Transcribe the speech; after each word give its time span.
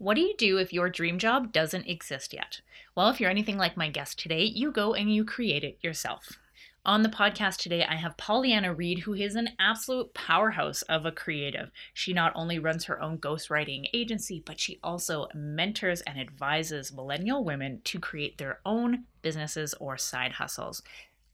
What 0.00 0.14
do 0.14 0.20
you 0.20 0.36
do 0.36 0.58
if 0.58 0.72
your 0.72 0.88
dream 0.88 1.18
job 1.18 1.52
doesn't 1.52 1.88
exist 1.88 2.32
yet? 2.32 2.60
Well, 2.94 3.08
if 3.10 3.20
you're 3.20 3.30
anything 3.30 3.58
like 3.58 3.76
my 3.76 3.90
guest 3.90 4.16
today, 4.16 4.44
you 4.44 4.70
go 4.70 4.94
and 4.94 5.12
you 5.12 5.24
create 5.24 5.64
it 5.64 5.76
yourself. 5.82 6.38
On 6.86 7.02
the 7.02 7.08
podcast 7.08 7.56
today, 7.56 7.84
I 7.84 7.96
have 7.96 8.16
Pauleanna 8.16 8.78
Reid, 8.78 9.00
who 9.00 9.14
is 9.14 9.34
an 9.34 9.50
absolute 9.58 10.14
powerhouse 10.14 10.82
of 10.82 11.04
a 11.04 11.10
creative. 11.10 11.72
She 11.94 12.12
not 12.12 12.32
only 12.36 12.60
runs 12.60 12.84
her 12.84 13.02
own 13.02 13.18
ghostwriting 13.18 13.86
agency, 13.92 14.40
but 14.46 14.60
she 14.60 14.78
also 14.84 15.26
mentors 15.34 16.00
and 16.02 16.18
advises 16.18 16.92
millennial 16.92 17.42
women 17.42 17.80
to 17.82 17.98
create 17.98 18.38
their 18.38 18.60
own 18.64 19.04
businesses 19.20 19.74
or 19.80 19.98
side 19.98 20.32
hustles. 20.32 20.80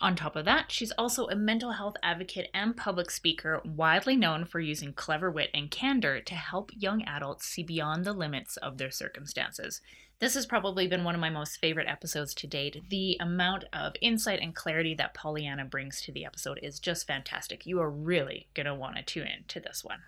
On 0.05 0.15
top 0.15 0.37
of 0.37 0.45
that, 0.45 0.71
she's 0.71 0.91
also 0.99 1.29
a 1.29 1.35
mental 1.35 1.73
health 1.73 1.97
advocate 2.03 2.51
and 2.53 2.77
public 2.77 3.11
speaker, 3.11 3.63
widely 3.65 4.17
known 4.17 4.45
for 4.45 4.61
using 4.61 4.93
clever 4.93 5.31
wit 5.31 5.49
and 5.55 5.71
candor 5.71 6.21
to 6.21 6.35
help 6.35 6.71
young 6.75 7.03
adults 7.05 7.47
see 7.47 7.63
beyond 7.63 8.05
the 8.05 8.13
limits 8.13 8.59
of 8.59 8.77
their 8.77 8.91
circumstances. 8.91 9.81
This 10.19 10.35
has 10.35 10.45
probably 10.45 10.87
been 10.87 11.05
one 11.05 11.15
of 11.15 11.23
my 11.23 11.31
most 11.31 11.57
favorite 11.57 11.89
episodes 11.89 12.35
to 12.35 12.47
date. 12.47 12.83
The 12.91 13.17
amount 13.19 13.65
of 13.73 13.95
insight 14.03 14.41
and 14.43 14.55
clarity 14.55 14.95
that 14.97 15.15
Pauleanna 15.17 15.71
brings 15.71 16.03
to 16.03 16.13
the 16.13 16.27
episode 16.27 16.61
is 16.63 16.79
just 16.79 17.07
fantastic. 17.07 17.65
You 17.65 17.81
are 17.81 17.91
really 17.91 18.49
going 18.53 18.67
to 18.67 18.75
want 18.75 18.97
to 18.97 19.03
tune 19.03 19.27
in 19.27 19.45
to 19.49 19.59
this 19.59 19.83
one. 19.83 20.01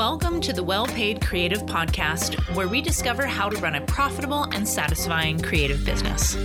Welcome 0.00 0.40
to 0.40 0.54
the 0.54 0.62
Well 0.62 0.86
Paid 0.86 1.20
Creative 1.20 1.60
Podcast, 1.64 2.56
where 2.56 2.68
we 2.68 2.80
discover 2.80 3.26
how 3.26 3.50
to 3.50 3.60
run 3.60 3.74
a 3.74 3.82
profitable 3.82 4.44
and 4.44 4.66
satisfying 4.66 5.38
creative 5.38 5.84
business. 5.84 6.38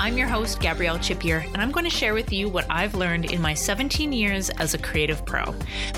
I'm 0.00 0.18
your 0.18 0.26
host, 0.26 0.58
Gabrielle 0.58 0.98
Chipier, 0.98 1.46
and 1.52 1.58
I'm 1.58 1.70
going 1.70 1.84
to 1.84 1.90
share 1.90 2.14
with 2.14 2.32
you 2.32 2.48
what 2.48 2.66
I've 2.68 2.96
learned 2.96 3.30
in 3.30 3.40
my 3.40 3.54
17 3.54 4.12
years 4.12 4.50
as 4.50 4.74
a 4.74 4.78
creative 4.78 5.24
pro, 5.24 5.54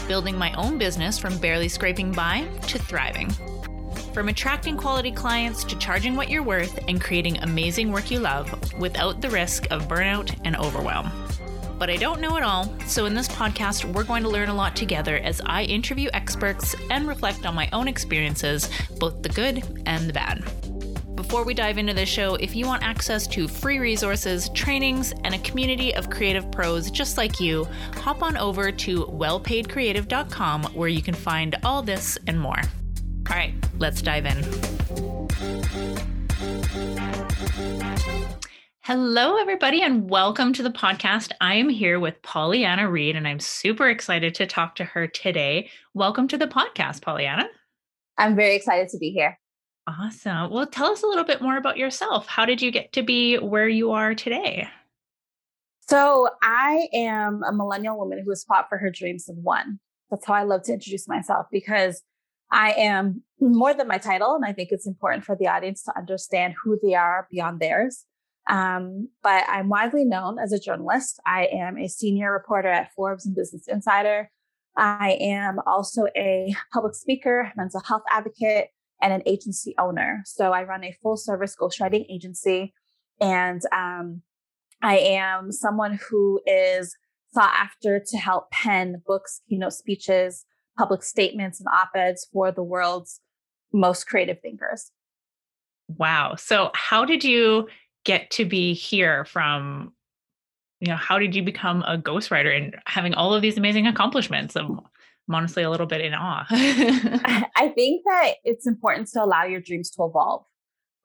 building 0.06 0.36
my 0.36 0.52
own 0.52 0.76
business 0.76 1.18
from 1.18 1.38
barely 1.38 1.68
scraping 1.68 2.12
by 2.12 2.46
to 2.66 2.78
thriving. 2.78 3.30
From 4.12 4.28
attracting 4.28 4.76
quality 4.76 5.10
clients 5.10 5.64
to 5.64 5.78
charging 5.78 6.14
what 6.14 6.28
you're 6.28 6.42
worth 6.42 6.78
and 6.88 7.00
creating 7.00 7.38
amazing 7.38 7.90
work 7.90 8.10
you 8.10 8.20
love 8.20 8.52
without 8.78 9.22
the 9.22 9.30
risk 9.30 9.66
of 9.70 9.88
burnout 9.88 10.38
and 10.44 10.56
overwhelm 10.56 11.10
but 11.78 11.90
I 11.90 11.96
don't 11.96 12.20
know 12.20 12.36
it 12.36 12.42
all. 12.42 12.74
So, 12.86 13.06
in 13.06 13.14
this 13.14 13.28
podcast, 13.28 13.84
we're 13.92 14.04
going 14.04 14.22
to 14.22 14.28
learn 14.28 14.48
a 14.48 14.54
lot 14.54 14.74
together 14.74 15.18
as 15.18 15.40
I 15.46 15.62
interview 15.64 16.10
experts 16.12 16.74
and 16.90 17.06
reflect 17.06 17.46
on 17.46 17.54
my 17.54 17.68
own 17.72 17.88
experiences, 17.88 18.68
both 18.98 19.22
the 19.22 19.28
good 19.28 19.82
and 19.86 20.08
the 20.08 20.12
bad. 20.12 20.44
Before 21.14 21.44
we 21.44 21.52
dive 21.52 21.78
into 21.78 21.92
this 21.92 22.08
show, 22.08 22.36
if 22.36 22.54
you 22.54 22.64
want 22.64 22.82
access 22.84 23.26
to 23.26 23.48
free 23.48 23.80
resources, 23.80 24.48
trainings, 24.50 25.12
and 25.24 25.34
a 25.34 25.38
community 25.40 25.94
of 25.94 26.08
creative 26.10 26.50
pros 26.52 26.90
just 26.90 27.16
like 27.16 27.40
you, 27.40 27.66
hop 27.96 28.22
on 28.22 28.36
over 28.36 28.70
to 28.70 29.04
wellpaidcreative.com 29.06 30.62
where 30.74 30.88
you 30.88 31.02
can 31.02 31.14
find 31.14 31.56
all 31.64 31.82
this 31.82 32.16
and 32.28 32.40
more. 32.40 32.60
All 33.28 33.36
right, 33.36 33.52
let's 33.78 34.00
dive 34.00 34.26
in. 34.26 34.42
Hello, 38.88 39.36
everybody, 39.36 39.82
and 39.82 40.08
welcome 40.08 40.54
to 40.54 40.62
the 40.62 40.70
podcast. 40.70 41.32
I 41.42 41.56
am 41.56 41.68
here 41.68 42.00
with 42.00 42.22
Pauleanna 42.22 42.90
Reid, 42.90 43.16
and 43.16 43.28
I'm 43.28 43.38
super 43.38 43.86
excited 43.86 44.34
to 44.36 44.46
talk 44.46 44.76
to 44.76 44.84
her 44.86 45.06
today. 45.06 45.68
Welcome 45.92 46.26
to 46.28 46.38
the 46.38 46.46
podcast, 46.46 47.00
Pauleanna. 47.00 47.48
I'm 48.16 48.34
very 48.34 48.56
excited 48.56 48.88
to 48.88 48.96
be 48.96 49.10
here. 49.10 49.38
Awesome. 49.86 50.50
Well, 50.50 50.66
tell 50.66 50.90
us 50.90 51.02
a 51.02 51.06
little 51.06 51.24
bit 51.24 51.42
more 51.42 51.58
about 51.58 51.76
yourself. 51.76 52.26
How 52.28 52.46
did 52.46 52.62
you 52.62 52.70
get 52.70 52.94
to 52.94 53.02
be 53.02 53.36
where 53.36 53.68
you 53.68 53.90
are 53.90 54.14
today? 54.14 54.66
So, 55.86 56.30
I 56.40 56.88
am 56.94 57.42
a 57.46 57.52
millennial 57.52 57.98
woman 57.98 58.22
who 58.24 58.30
has 58.30 58.44
fought 58.44 58.70
for 58.70 58.78
her 58.78 58.90
dreams 58.90 59.28
and 59.28 59.44
won. 59.44 59.80
That's 60.10 60.24
how 60.24 60.32
I 60.32 60.44
love 60.44 60.62
to 60.62 60.72
introduce 60.72 61.06
myself 61.06 61.44
because 61.52 62.02
I 62.50 62.72
am 62.72 63.22
more 63.38 63.74
than 63.74 63.86
my 63.86 63.98
title. 63.98 64.34
And 64.34 64.46
I 64.46 64.54
think 64.54 64.70
it's 64.72 64.86
important 64.86 65.26
for 65.26 65.36
the 65.36 65.48
audience 65.48 65.82
to 65.82 65.92
understand 65.94 66.54
who 66.64 66.80
they 66.82 66.94
are 66.94 67.28
beyond 67.30 67.60
theirs. 67.60 68.06
Um, 68.48 69.08
but 69.22 69.44
I'm 69.48 69.68
widely 69.68 70.04
known 70.04 70.38
as 70.38 70.52
a 70.52 70.58
journalist. 70.58 71.20
I 71.26 71.48
am 71.52 71.76
a 71.76 71.88
senior 71.88 72.32
reporter 72.32 72.68
at 72.68 72.92
Forbes 72.94 73.26
and 73.26 73.36
Business 73.36 73.68
Insider. 73.68 74.30
I 74.76 75.18
am 75.20 75.58
also 75.66 76.06
a 76.16 76.54
public 76.72 76.94
speaker, 76.94 77.52
mental 77.56 77.80
health 77.80 78.04
advocate, 78.10 78.68
and 79.02 79.12
an 79.12 79.22
agency 79.26 79.74
owner. 79.78 80.22
So 80.24 80.52
I 80.52 80.64
run 80.64 80.84
a 80.84 80.96
full 81.02 81.16
service 81.16 81.54
ghostwriting 81.60 82.06
agency. 82.08 82.72
And 83.20 83.60
um, 83.72 84.22
I 84.82 84.98
am 84.98 85.52
someone 85.52 85.98
who 86.08 86.40
is 86.46 86.96
sought 87.34 87.52
after 87.54 88.00
to 88.00 88.16
help 88.16 88.50
pen 88.50 89.02
books, 89.06 89.42
keynote 89.48 89.74
speeches, 89.74 90.44
public 90.78 91.02
statements, 91.02 91.60
and 91.60 91.68
op 91.68 91.90
eds 91.94 92.26
for 92.32 92.50
the 92.52 92.62
world's 92.62 93.20
most 93.72 94.06
creative 94.06 94.40
thinkers. 94.40 94.90
Wow. 95.88 96.36
So, 96.36 96.70
how 96.74 97.04
did 97.04 97.24
you 97.24 97.66
get 98.08 98.30
to 98.32 98.44
be 98.44 98.74
here 98.74 99.24
from 99.24 99.92
you 100.80 100.88
know 100.88 100.96
how 100.96 101.18
did 101.18 101.34
you 101.34 101.42
become 101.42 101.82
a 101.82 101.98
ghostwriter 101.98 102.56
and 102.56 102.76
having 102.86 103.14
all 103.14 103.34
of 103.34 103.42
these 103.42 103.58
amazing 103.58 103.86
accomplishments? 103.86 104.56
I'm, 104.56 104.80
I'm 105.28 105.34
honestly 105.34 105.62
a 105.62 105.70
little 105.70 105.86
bit 105.86 106.00
in 106.00 106.14
awe. 106.14 106.46
I 106.50 107.72
think 107.74 108.04
that 108.04 108.34
it's 108.44 108.66
important 108.66 109.08
to 109.08 109.22
allow 109.22 109.44
your 109.44 109.60
dreams 109.60 109.90
to 109.92 110.04
evolve 110.04 110.44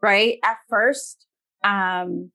right? 0.04 0.38
At 0.44 0.58
first 0.70 1.26
um 1.64 2.30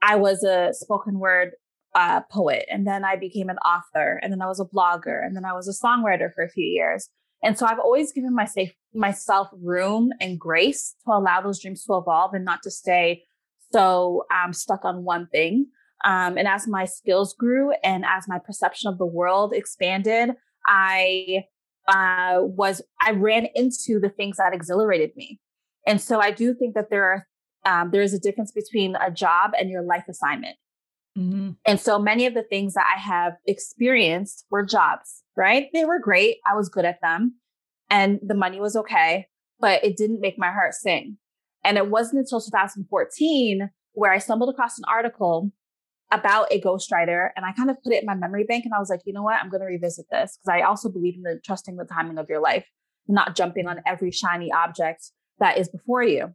i 0.00 0.16
was 0.16 0.42
a 0.42 0.70
spoken 0.72 1.18
word 1.18 1.50
uh, 1.94 2.22
poet 2.30 2.64
and 2.70 2.86
then 2.86 3.04
i 3.04 3.14
became 3.14 3.50
an 3.50 3.58
author 3.58 4.18
and 4.22 4.32
then 4.32 4.40
i 4.40 4.46
was 4.46 4.58
a 4.58 4.64
blogger 4.64 5.24
and 5.24 5.36
then 5.36 5.44
i 5.44 5.52
was 5.52 5.68
a 5.68 5.86
songwriter 5.86 6.32
for 6.34 6.42
a 6.42 6.48
few 6.48 6.64
years. 6.64 7.08
And 7.42 7.58
so 7.58 7.66
i've 7.66 7.78
always 7.78 8.10
given 8.10 8.34
myself 8.34 8.70
myself 8.94 9.48
room 9.60 10.12
and 10.18 10.40
grace 10.40 10.94
to 11.04 11.12
allow 11.12 11.42
those 11.42 11.60
dreams 11.60 11.84
to 11.84 11.94
evolve 11.96 12.32
and 12.32 12.44
not 12.44 12.62
to 12.62 12.70
stay 12.70 13.24
so 13.74 14.24
I'm 14.30 14.52
stuck 14.52 14.84
on 14.84 15.02
one 15.02 15.26
thing. 15.26 15.66
Um, 16.04 16.38
and 16.38 16.46
as 16.46 16.68
my 16.68 16.84
skills 16.84 17.34
grew 17.36 17.72
and 17.82 18.04
as 18.04 18.28
my 18.28 18.38
perception 18.38 18.88
of 18.88 18.98
the 18.98 19.06
world 19.06 19.52
expanded, 19.52 20.30
I 20.64 21.44
uh, 21.88 22.38
was 22.42 22.82
I 23.00 23.10
ran 23.10 23.48
into 23.56 23.98
the 23.98 24.10
things 24.10 24.36
that 24.36 24.54
exhilarated 24.54 25.10
me. 25.16 25.40
And 25.88 26.00
so 26.00 26.20
I 26.20 26.30
do 26.30 26.54
think 26.54 26.76
that 26.76 26.88
there 26.88 27.04
are 27.04 27.26
um, 27.66 27.90
there 27.90 28.02
is 28.02 28.14
a 28.14 28.20
difference 28.20 28.52
between 28.52 28.94
a 28.94 29.10
job 29.10 29.52
and 29.58 29.68
your 29.68 29.82
life 29.82 30.04
assignment. 30.08 30.56
Mm-hmm. 31.18 31.50
And 31.66 31.80
so 31.80 31.98
many 31.98 32.26
of 32.26 32.34
the 32.34 32.44
things 32.44 32.74
that 32.74 32.86
I 32.94 33.00
have 33.00 33.32
experienced 33.44 34.46
were 34.50 34.64
jobs, 34.64 35.24
right? 35.36 35.66
They 35.72 35.84
were 35.84 35.98
great. 35.98 36.36
I 36.46 36.54
was 36.54 36.68
good 36.68 36.84
at 36.84 37.00
them 37.02 37.40
and 37.90 38.20
the 38.22 38.34
money 38.34 38.60
was 38.60 38.76
okay, 38.76 39.26
but 39.58 39.82
it 39.82 39.96
didn't 39.96 40.20
make 40.20 40.38
my 40.38 40.52
heart 40.52 40.74
sing. 40.74 41.18
And 41.64 41.76
it 41.76 41.90
wasn't 41.90 42.20
until 42.20 42.40
2014 42.40 43.70
where 43.92 44.12
I 44.12 44.18
stumbled 44.18 44.50
across 44.50 44.78
an 44.78 44.84
article 44.86 45.50
about 46.12 46.52
a 46.52 46.60
ghostwriter 46.60 47.30
and 47.36 47.44
I 47.44 47.52
kind 47.52 47.70
of 47.70 47.82
put 47.82 47.92
it 47.92 48.02
in 48.02 48.06
my 48.06 48.14
memory 48.14 48.44
bank 48.44 48.64
and 48.64 48.74
I 48.74 48.78
was 48.78 48.90
like, 48.90 49.00
you 49.04 49.12
know 49.12 49.22
what? 49.22 49.40
I'm 49.40 49.50
going 49.50 49.60
to 49.60 49.66
revisit 49.66 50.06
this 50.10 50.36
because 50.36 50.60
I 50.60 50.62
also 50.62 50.88
believe 50.88 51.14
in 51.16 51.22
the 51.22 51.40
trusting 51.44 51.76
the 51.76 51.84
timing 51.84 52.18
of 52.18 52.28
your 52.28 52.40
life, 52.40 52.66
not 53.08 53.34
jumping 53.34 53.66
on 53.66 53.80
every 53.86 54.10
shiny 54.10 54.52
object 54.52 55.10
that 55.38 55.58
is 55.58 55.68
before 55.68 56.02
you. 56.02 56.34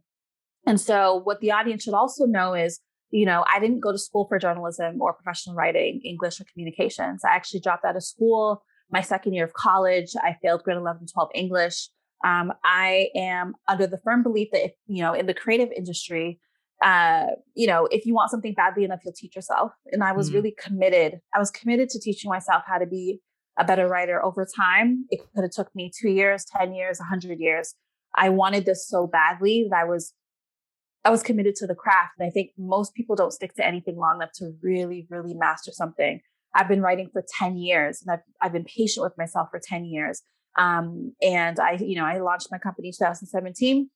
And 0.66 0.80
so 0.80 1.20
what 1.24 1.40
the 1.40 1.52
audience 1.52 1.84
should 1.84 1.94
also 1.94 2.26
know 2.26 2.54
is, 2.54 2.80
you 3.10 3.24
know, 3.24 3.44
I 3.48 3.58
didn't 3.58 3.80
go 3.80 3.92
to 3.92 3.98
school 3.98 4.26
for 4.28 4.38
journalism 4.38 5.00
or 5.00 5.14
professional 5.14 5.56
writing, 5.56 6.00
English 6.04 6.40
or 6.40 6.44
communications. 6.52 7.22
I 7.24 7.30
actually 7.34 7.60
dropped 7.60 7.84
out 7.84 7.96
of 7.96 8.04
school 8.04 8.62
my 8.90 9.00
second 9.00 9.34
year 9.34 9.44
of 9.44 9.52
college. 9.52 10.12
I 10.22 10.36
failed 10.42 10.62
grade 10.64 10.76
11, 10.76 11.06
12 11.12 11.30
English. 11.34 11.88
Um, 12.24 12.52
I 12.64 13.08
am 13.14 13.54
under 13.68 13.86
the 13.86 13.98
firm 13.98 14.22
belief 14.22 14.48
that 14.52 14.64
if, 14.64 14.72
you 14.86 15.02
know, 15.02 15.14
in 15.14 15.26
the 15.26 15.34
creative 15.34 15.70
industry, 15.74 16.38
uh, 16.82 17.26
you 17.54 17.66
know, 17.66 17.86
if 17.90 18.06
you 18.06 18.14
want 18.14 18.30
something 18.30 18.54
badly 18.54 18.84
enough, 18.84 19.00
you'll 19.04 19.14
teach 19.14 19.36
yourself. 19.36 19.72
And 19.92 20.02
I 20.02 20.12
was 20.12 20.28
mm-hmm. 20.28 20.36
really 20.36 20.56
committed. 20.58 21.20
I 21.34 21.38
was 21.38 21.50
committed 21.50 21.88
to 21.90 22.00
teaching 22.00 22.30
myself 22.30 22.62
how 22.66 22.78
to 22.78 22.86
be 22.86 23.20
a 23.58 23.64
better 23.64 23.86
writer 23.86 24.24
over 24.24 24.46
time. 24.56 25.04
It 25.10 25.20
could 25.34 25.42
have 25.42 25.50
took 25.50 25.74
me 25.74 25.90
two 25.94 26.10
years, 26.10 26.44
10 26.56 26.72
years, 26.72 26.98
a 27.00 27.04
100 27.04 27.38
years. 27.38 27.74
I 28.16 28.30
wanted 28.30 28.64
this 28.64 28.88
so 28.88 29.06
badly 29.06 29.66
that 29.70 29.76
I 29.76 29.84
was, 29.84 30.14
I 31.04 31.10
was 31.10 31.22
committed 31.22 31.54
to 31.56 31.66
the 31.66 31.74
craft. 31.74 32.12
And 32.18 32.26
I 32.26 32.30
think 32.30 32.50
most 32.56 32.94
people 32.94 33.14
don't 33.14 33.32
stick 33.32 33.54
to 33.56 33.66
anything 33.66 33.96
long 33.96 34.16
enough 34.16 34.32
to 34.36 34.52
really, 34.62 35.06
really 35.10 35.34
master 35.34 35.72
something. 35.72 36.20
I've 36.54 36.68
been 36.68 36.80
writing 36.80 37.10
for 37.12 37.22
10 37.38 37.58
years 37.58 38.02
and 38.02 38.12
I've, 38.12 38.24
I've 38.42 38.52
been 38.52 38.64
patient 38.64 39.04
with 39.04 39.16
myself 39.18 39.48
for 39.50 39.60
10 39.62 39.84
years. 39.84 40.22
Um, 40.56 41.14
and 41.22 41.58
I, 41.58 41.72
you 41.72 41.96
know, 41.96 42.04
I 42.04 42.18
launched 42.18 42.48
my 42.50 42.58
company 42.58 42.88
in 42.88 42.94
2017 42.94 43.88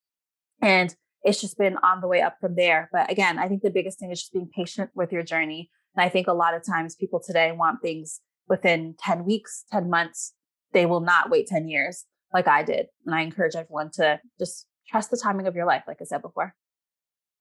and 0.62 0.94
it's 1.22 1.40
just 1.40 1.58
been 1.58 1.76
on 1.78 2.00
the 2.00 2.08
way 2.08 2.20
up 2.20 2.36
from 2.40 2.54
there. 2.54 2.88
But 2.92 3.10
again, 3.10 3.38
I 3.38 3.48
think 3.48 3.62
the 3.62 3.70
biggest 3.70 3.98
thing 3.98 4.10
is 4.10 4.20
just 4.20 4.32
being 4.32 4.50
patient 4.54 4.90
with 4.94 5.12
your 5.12 5.22
journey. 5.22 5.70
And 5.96 6.04
I 6.04 6.08
think 6.08 6.26
a 6.26 6.32
lot 6.32 6.54
of 6.54 6.64
times 6.64 6.94
people 6.94 7.20
today 7.24 7.52
want 7.52 7.80
things 7.82 8.20
within 8.48 8.94
10 9.00 9.24
weeks, 9.24 9.64
10 9.72 9.88
months. 9.88 10.34
They 10.72 10.86
will 10.86 11.00
not 11.00 11.30
wait 11.30 11.46
10 11.46 11.68
years 11.68 12.04
like 12.32 12.46
I 12.46 12.62
did. 12.62 12.86
And 13.06 13.14
I 13.14 13.22
encourage 13.22 13.54
everyone 13.56 13.90
to 13.94 14.20
just 14.38 14.66
trust 14.88 15.10
the 15.10 15.16
timing 15.16 15.46
of 15.46 15.54
your 15.54 15.66
life, 15.66 15.84
like 15.86 15.98
I 16.00 16.04
said 16.04 16.20
before. 16.20 16.54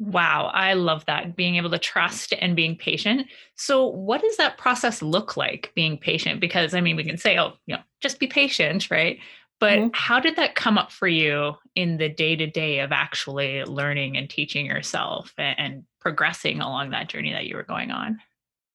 Wow, 0.06 0.52
I 0.54 0.74
love 0.74 1.06
that 1.06 1.36
being 1.36 1.56
able 1.56 1.70
to 1.70 1.80
trust 1.80 2.34
and 2.40 2.56
being 2.56 2.76
patient. 2.76 3.28
So, 3.56 3.86
what 3.88 4.22
does 4.22 4.36
that 4.38 4.58
process 4.58 5.02
look 5.02 5.38
like 5.38 5.72
being 5.76 5.98
patient? 5.98 6.42
Because 6.42 6.74
I 6.74 6.82
mean, 6.82 6.96
we 6.96 7.04
can 7.04 7.18
say, 7.18 7.38
oh, 7.38 7.54
you 7.68 7.76
know, 7.76 7.82
just 8.02 8.20
be 8.20 8.28
patient, 8.28 8.92
right? 8.92 9.18
But 9.60 9.80
mm-hmm. 9.80 9.90
how 9.94 10.20
did 10.20 10.36
that 10.36 10.56
come 10.56 10.78
up 10.78 10.92
for 10.92 11.08
you 11.08 11.54
in 11.76 11.98
the 11.98 12.10
day 12.10 12.36
to 12.36 12.48
day 12.48 12.80
of 12.80 12.92
actually 12.92 13.64
learning 13.64 14.18
and 14.18 14.30
teaching 14.30 14.66
yourself 14.66 15.34
and, 15.38 15.58
and 15.58 15.84
progressing 16.02 16.60
along 16.60 16.90
that 16.90 17.08
journey 17.08 17.32
that 17.32 17.46
you 17.46 17.56
were 17.56 17.64
going 17.64 17.92
on? 17.92 18.20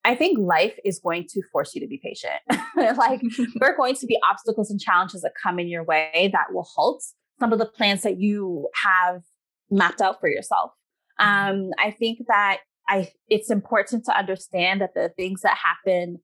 I 0.04 0.14
think 0.14 0.38
life 0.38 0.78
is 0.86 0.98
going 0.98 1.26
to 1.30 1.42
force 1.52 1.74
you 1.74 1.82
to 1.82 1.86
be 1.86 2.00
patient. 2.02 2.40
like 2.96 3.20
there 3.60 3.70
are 3.70 3.76
going 3.76 3.96
to 3.96 4.06
be 4.06 4.18
obstacles 4.30 4.70
and 4.70 4.80
challenges 4.80 5.20
that 5.22 5.32
come 5.42 5.58
in 5.58 5.68
your 5.68 5.84
way 5.84 6.30
that 6.32 6.54
will 6.54 6.66
halt 6.74 7.02
some 7.38 7.52
of 7.52 7.58
the 7.58 7.66
plans 7.66 8.02
that 8.02 8.18
you 8.18 8.68
have 8.82 9.22
mapped 9.70 10.00
out 10.00 10.20
for 10.20 10.30
yourself. 10.30 10.72
Um, 11.18 11.70
I 11.78 11.90
think 11.90 12.20
that 12.28 12.58
I 12.88 13.10
it's 13.28 13.50
important 13.50 14.04
to 14.06 14.16
understand 14.16 14.80
that 14.80 14.94
the 14.94 15.10
things 15.16 15.42
that 15.42 15.56
happen, 15.56 16.18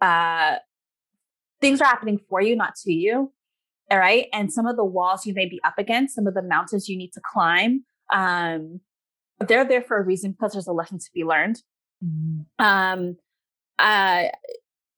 uh, 0.00 0.56
things 1.60 1.80
are 1.80 1.86
happening 1.86 2.20
for 2.28 2.40
you, 2.40 2.56
not 2.56 2.74
to 2.84 2.92
you. 2.92 3.32
All 3.90 3.98
right. 3.98 4.26
And 4.32 4.52
some 4.52 4.66
of 4.66 4.76
the 4.76 4.84
walls 4.84 5.26
you 5.26 5.34
may 5.34 5.48
be 5.48 5.60
up 5.64 5.78
against, 5.78 6.14
some 6.14 6.26
of 6.26 6.34
the 6.34 6.42
mountains 6.42 6.88
you 6.88 6.98
need 6.98 7.12
to 7.12 7.20
climb, 7.32 7.84
um, 8.12 8.80
they're 9.46 9.64
there 9.64 9.82
for 9.82 9.96
a 9.96 10.04
reason 10.04 10.32
because 10.32 10.52
there's 10.52 10.66
a 10.66 10.72
lesson 10.72 10.98
to 10.98 11.10
be 11.14 11.24
learned. 11.24 11.62
Mm-hmm. 12.04 12.64
Um, 12.64 13.16
uh, 13.78 14.24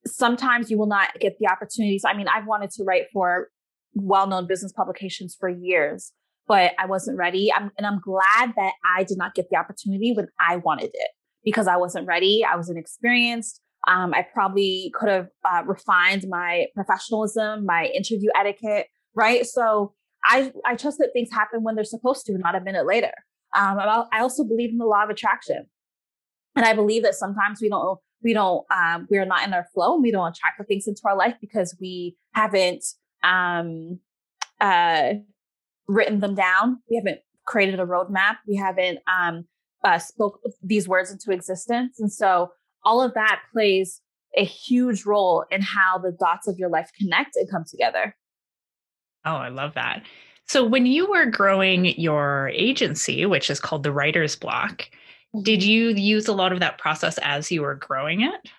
sometimes 0.05 0.71
you 0.71 0.77
will 0.77 0.87
not 0.87 1.09
get 1.19 1.37
the 1.39 1.47
opportunities. 1.47 2.03
I 2.05 2.15
mean, 2.15 2.27
I've 2.27 2.47
wanted 2.47 2.71
to 2.71 2.83
write 2.83 3.05
for 3.13 3.49
well-known 3.93 4.47
business 4.47 4.71
publications 4.71 5.35
for 5.39 5.49
years, 5.49 6.13
but 6.49 6.73
I 6.79 6.87
wasn't 6.87 7.17
ready. 7.17 7.53
I'm, 7.53 7.71
and 7.77 7.85
I'm 7.85 8.01
glad 8.01 8.53
that 8.57 8.73
I 8.83 9.03
did 9.03 9.19
not 9.19 9.35
get 9.35 9.49
the 9.51 9.57
opportunity 9.57 10.13
when 10.13 10.27
I 10.39 10.57
wanted 10.57 10.89
it 10.93 11.11
because 11.45 11.67
I 11.67 11.77
wasn't 11.77 12.07
ready. 12.07 12.43
I 12.43 12.55
was 12.55 12.69
inexperienced. 12.69 13.61
Um, 13.87 14.13
I 14.13 14.23
probably 14.33 14.91
could 14.95 15.09
have 15.09 15.27
uh, 15.49 15.63
refined 15.65 16.25
my 16.27 16.65
professionalism, 16.73 17.65
my 17.65 17.85
interview 17.85 18.29
etiquette, 18.35 18.87
right? 19.15 19.45
So 19.45 19.93
I 20.25 20.51
I 20.65 20.75
trust 20.75 20.97
that 20.97 21.11
things 21.13 21.29
happen 21.31 21.63
when 21.63 21.75
they're 21.75 21.85
supposed 21.85 22.25
to, 22.25 22.37
not 22.37 22.55
a 22.55 22.61
minute 22.61 22.85
later. 22.85 23.13
Um, 23.55 23.79
I 23.79 24.19
also 24.19 24.43
believe 24.43 24.71
in 24.71 24.79
the 24.79 24.85
law 24.85 25.03
of 25.03 25.09
attraction, 25.09 25.67
and 26.55 26.65
I 26.65 26.73
believe 26.73 27.03
that 27.03 27.15
sometimes 27.15 27.59
we 27.61 27.69
don't 27.69 27.99
we 28.21 28.33
don't 28.33 28.65
um, 28.69 29.07
we're 29.09 29.25
not 29.25 29.47
in 29.47 29.53
our 29.53 29.65
flow 29.73 29.93
and 29.93 30.03
we 30.03 30.11
don't 30.11 30.27
attract 30.27 30.57
the 30.57 30.65
things 30.65 30.87
into 30.87 31.01
our 31.05 31.15
life 31.15 31.35
because 31.39 31.77
we 31.79 32.17
haven't 32.33 32.83
um, 33.23 33.99
uh, 34.59 35.13
written 35.89 36.19
them 36.21 36.35
down. 36.35 36.77
We 36.89 36.95
haven't 36.95 37.19
created 37.45 37.79
a 37.79 37.85
roadmap. 37.85 38.37
We 38.47 38.55
haven't 38.55 38.99
um, 39.07 39.45
uh, 39.83 39.99
spoke 39.99 40.39
these 40.61 40.87
words 40.87 41.11
into 41.11 41.31
existence, 41.31 41.99
and 41.99 42.11
so 42.11 42.51
all 42.85 43.01
of 43.01 43.13
that 43.15 43.41
plays 43.51 44.01
a 44.37 44.45
huge 44.45 45.05
role 45.05 45.43
in 45.51 45.61
how 45.61 45.97
the 45.97 46.11
dots 46.11 46.47
of 46.47 46.57
your 46.57 46.69
life 46.69 46.91
connect 46.97 47.35
and 47.35 47.49
come 47.49 47.65
together. 47.67 48.15
Oh, 49.25 49.35
I 49.35 49.49
love 49.49 49.73
that. 49.73 50.03
So, 50.47 50.63
when 50.63 50.85
you 50.85 51.09
were 51.09 51.25
growing 51.25 51.85
your 51.99 52.49
agency, 52.53 53.25
which 53.25 53.49
is 53.49 53.59
called 53.59 53.83
the 53.83 53.91
Writer's 53.91 54.35
Block, 54.35 54.89
did 55.43 55.59
mm-hmm. 55.59 55.69
you 55.69 55.89
use 55.89 56.27
a 56.27 56.33
lot 56.33 56.53
of 56.53 56.59
that 56.59 56.77
process 56.77 57.17
as 57.19 57.51
you 57.51 57.61
were 57.61 57.75
growing 57.75 58.21
it? 58.21 58.49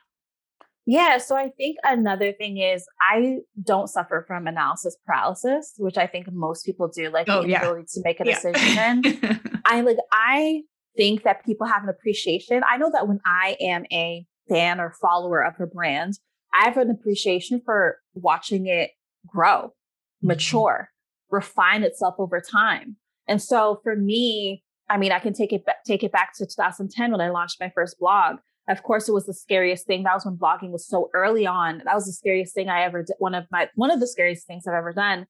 Yeah, 0.87 1.19
so 1.19 1.37
I 1.37 1.51
think 1.57 1.77
another 1.85 2.33
thing 2.33 2.59
is 2.59 2.87
I 3.01 3.39
don't 3.63 3.89
suffer 3.89 4.25
from 4.27 4.47
analysis 4.47 4.97
paralysis, 5.07 5.75
which 5.79 5.99
I 5.99 6.07
think 6.07 6.33
most 6.33 6.65
people 6.65 6.89
do, 6.89 7.11
like 7.11 7.29
oh, 7.29 7.43
the 7.43 7.49
yeah. 7.49 7.61
to 7.61 8.01
make 8.03 8.21
a 8.21 8.25
decision. 8.25 9.03
Yeah. 9.05 9.39
I 9.65 9.83
like 9.83 9.99
I 10.11 10.63
think 10.97 11.23
that 11.23 11.45
people 11.45 11.67
have 11.67 11.83
an 11.83 11.89
appreciation. 11.89 12.63
I 12.69 12.77
know 12.77 12.91
that 12.93 13.07
when 13.07 13.21
I 13.25 13.57
am 13.61 13.85
a 13.93 14.27
fan 14.49 14.81
or 14.81 14.95
follower 15.01 15.45
of 15.45 15.55
a 15.61 15.67
brand, 15.67 16.19
I 16.53 16.65
have 16.65 16.77
an 16.77 16.91
appreciation 16.91 17.61
for 17.65 17.99
watching 18.15 18.67
it 18.67 18.91
grow, 19.27 19.69
mm-hmm. 19.69 20.29
mature, 20.29 20.91
refine 21.31 21.83
itself 21.83 22.17
over 22.19 22.41
time. 22.41 22.97
And 23.29 23.41
so 23.41 23.81
for 23.85 23.95
me, 23.95 24.65
I 24.89 24.97
mean, 24.97 25.13
I 25.13 25.21
can 25.21 25.33
take 25.33 25.53
it 25.53 25.65
take 25.87 26.03
it 26.03 26.11
back 26.11 26.37
to 26.37 26.47
2010 26.47 27.13
when 27.13 27.21
I 27.21 27.31
launched 27.31 27.61
my 27.61 27.71
first 27.75 27.99
blog. 27.99 28.39
Of 28.69 28.83
course, 28.83 29.09
it 29.09 29.13
was 29.13 29.27
the 29.27 29.35
scariest 29.35 29.87
thing. 29.87 30.05
That 30.05 30.15
was 30.15 30.25
when 30.25 30.37
blogging 30.37 30.71
was 30.71 30.87
so 30.87 31.11
early 31.15 31.47
on. 31.47 31.83
That 31.85 31.95
was 31.95 32.07
the 32.07 32.13
scariest 32.13 32.55
thing 32.55 32.69
I 32.69 32.83
ever 32.83 33.03
did. 33.03 33.17
One 33.19 33.35
of 33.35 33.47
my 33.51 33.69
one 33.75 33.91
of 33.91 34.01
the 34.01 34.07
scariest 34.07 34.47
things 34.47 34.67
I've 34.67 34.75
ever 34.75 34.93
done. 34.93 35.27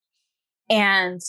And 0.68 1.20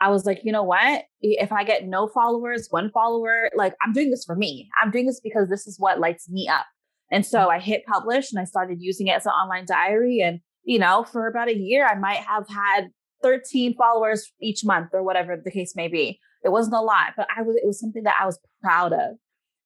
I 0.00 0.10
was 0.10 0.26
like, 0.26 0.40
you 0.42 0.50
know 0.50 0.64
what? 0.64 1.04
If 1.20 1.52
I 1.52 1.62
get 1.62 1.86
no 1.86 2.08
followers, 2.08 2.66
one 2.70 2.90
follower, 2.90 3.50
like 3.54 3.74
I'm 3.80 3.92
doing 3.92 4.10
this 4.10 4.24
for 4.24 4.34
me. 4.34 4.68
I'm 4.82 4.90
doing 4.90 5.06
this 5.06 5.20
because 5.20 5.48
this 5.48 5.66
is 5.68 5.78
what 5.78 6.00
lights 6.00 6.28
me 6.28 6.48
up. 6.48 6.66
And 7.12 7.24
so 7.24 7.50
I 7.50 7.60
hit 7.60 7.86
publish 7.86 8.32
and 8.32 8.40
I 8.40 8.44
started 8.44 8.78
using 8.80 9.06
it 9.06 9.12
as 9.12 9.26
an 9.26 9.32
online 9.32 9.66
diary. 9.66 10.20
And, 10.20 10.40
you 10.64 10.78
know, 10.78 11.04
for 11.04 11.28
about 11.28 11.48
a 11.48 11.56
year, 11.56 11.86
I 11.86 11.94
might 11.94 12.16
have 12.16 12.48
had 12.48 12.88
13 13.22 13.76
followers 13.76 14.32
each 14.40 14.64
month 14.64 14.88
or 14.92 15.04
whatever 15.04 15.36
the 15.36 15.50
case 15.50 15.76
may 15.76 15.86
be. 15.88 16.18
It 16.42 16.48
wasn't 16.48 16.74
a 16.74 16.80
lot, 16.80 17.12
but 17.16 17.28
I 17.36 17.42
was, 17.42 17.54
it 17.56 17.66
was 17.66 17.78
something 17.78 18.02
that 18.02 18.16
I 18.20 18.26
was 18.26 18.40
proud 18.60 18.92
of. 18.92 19.16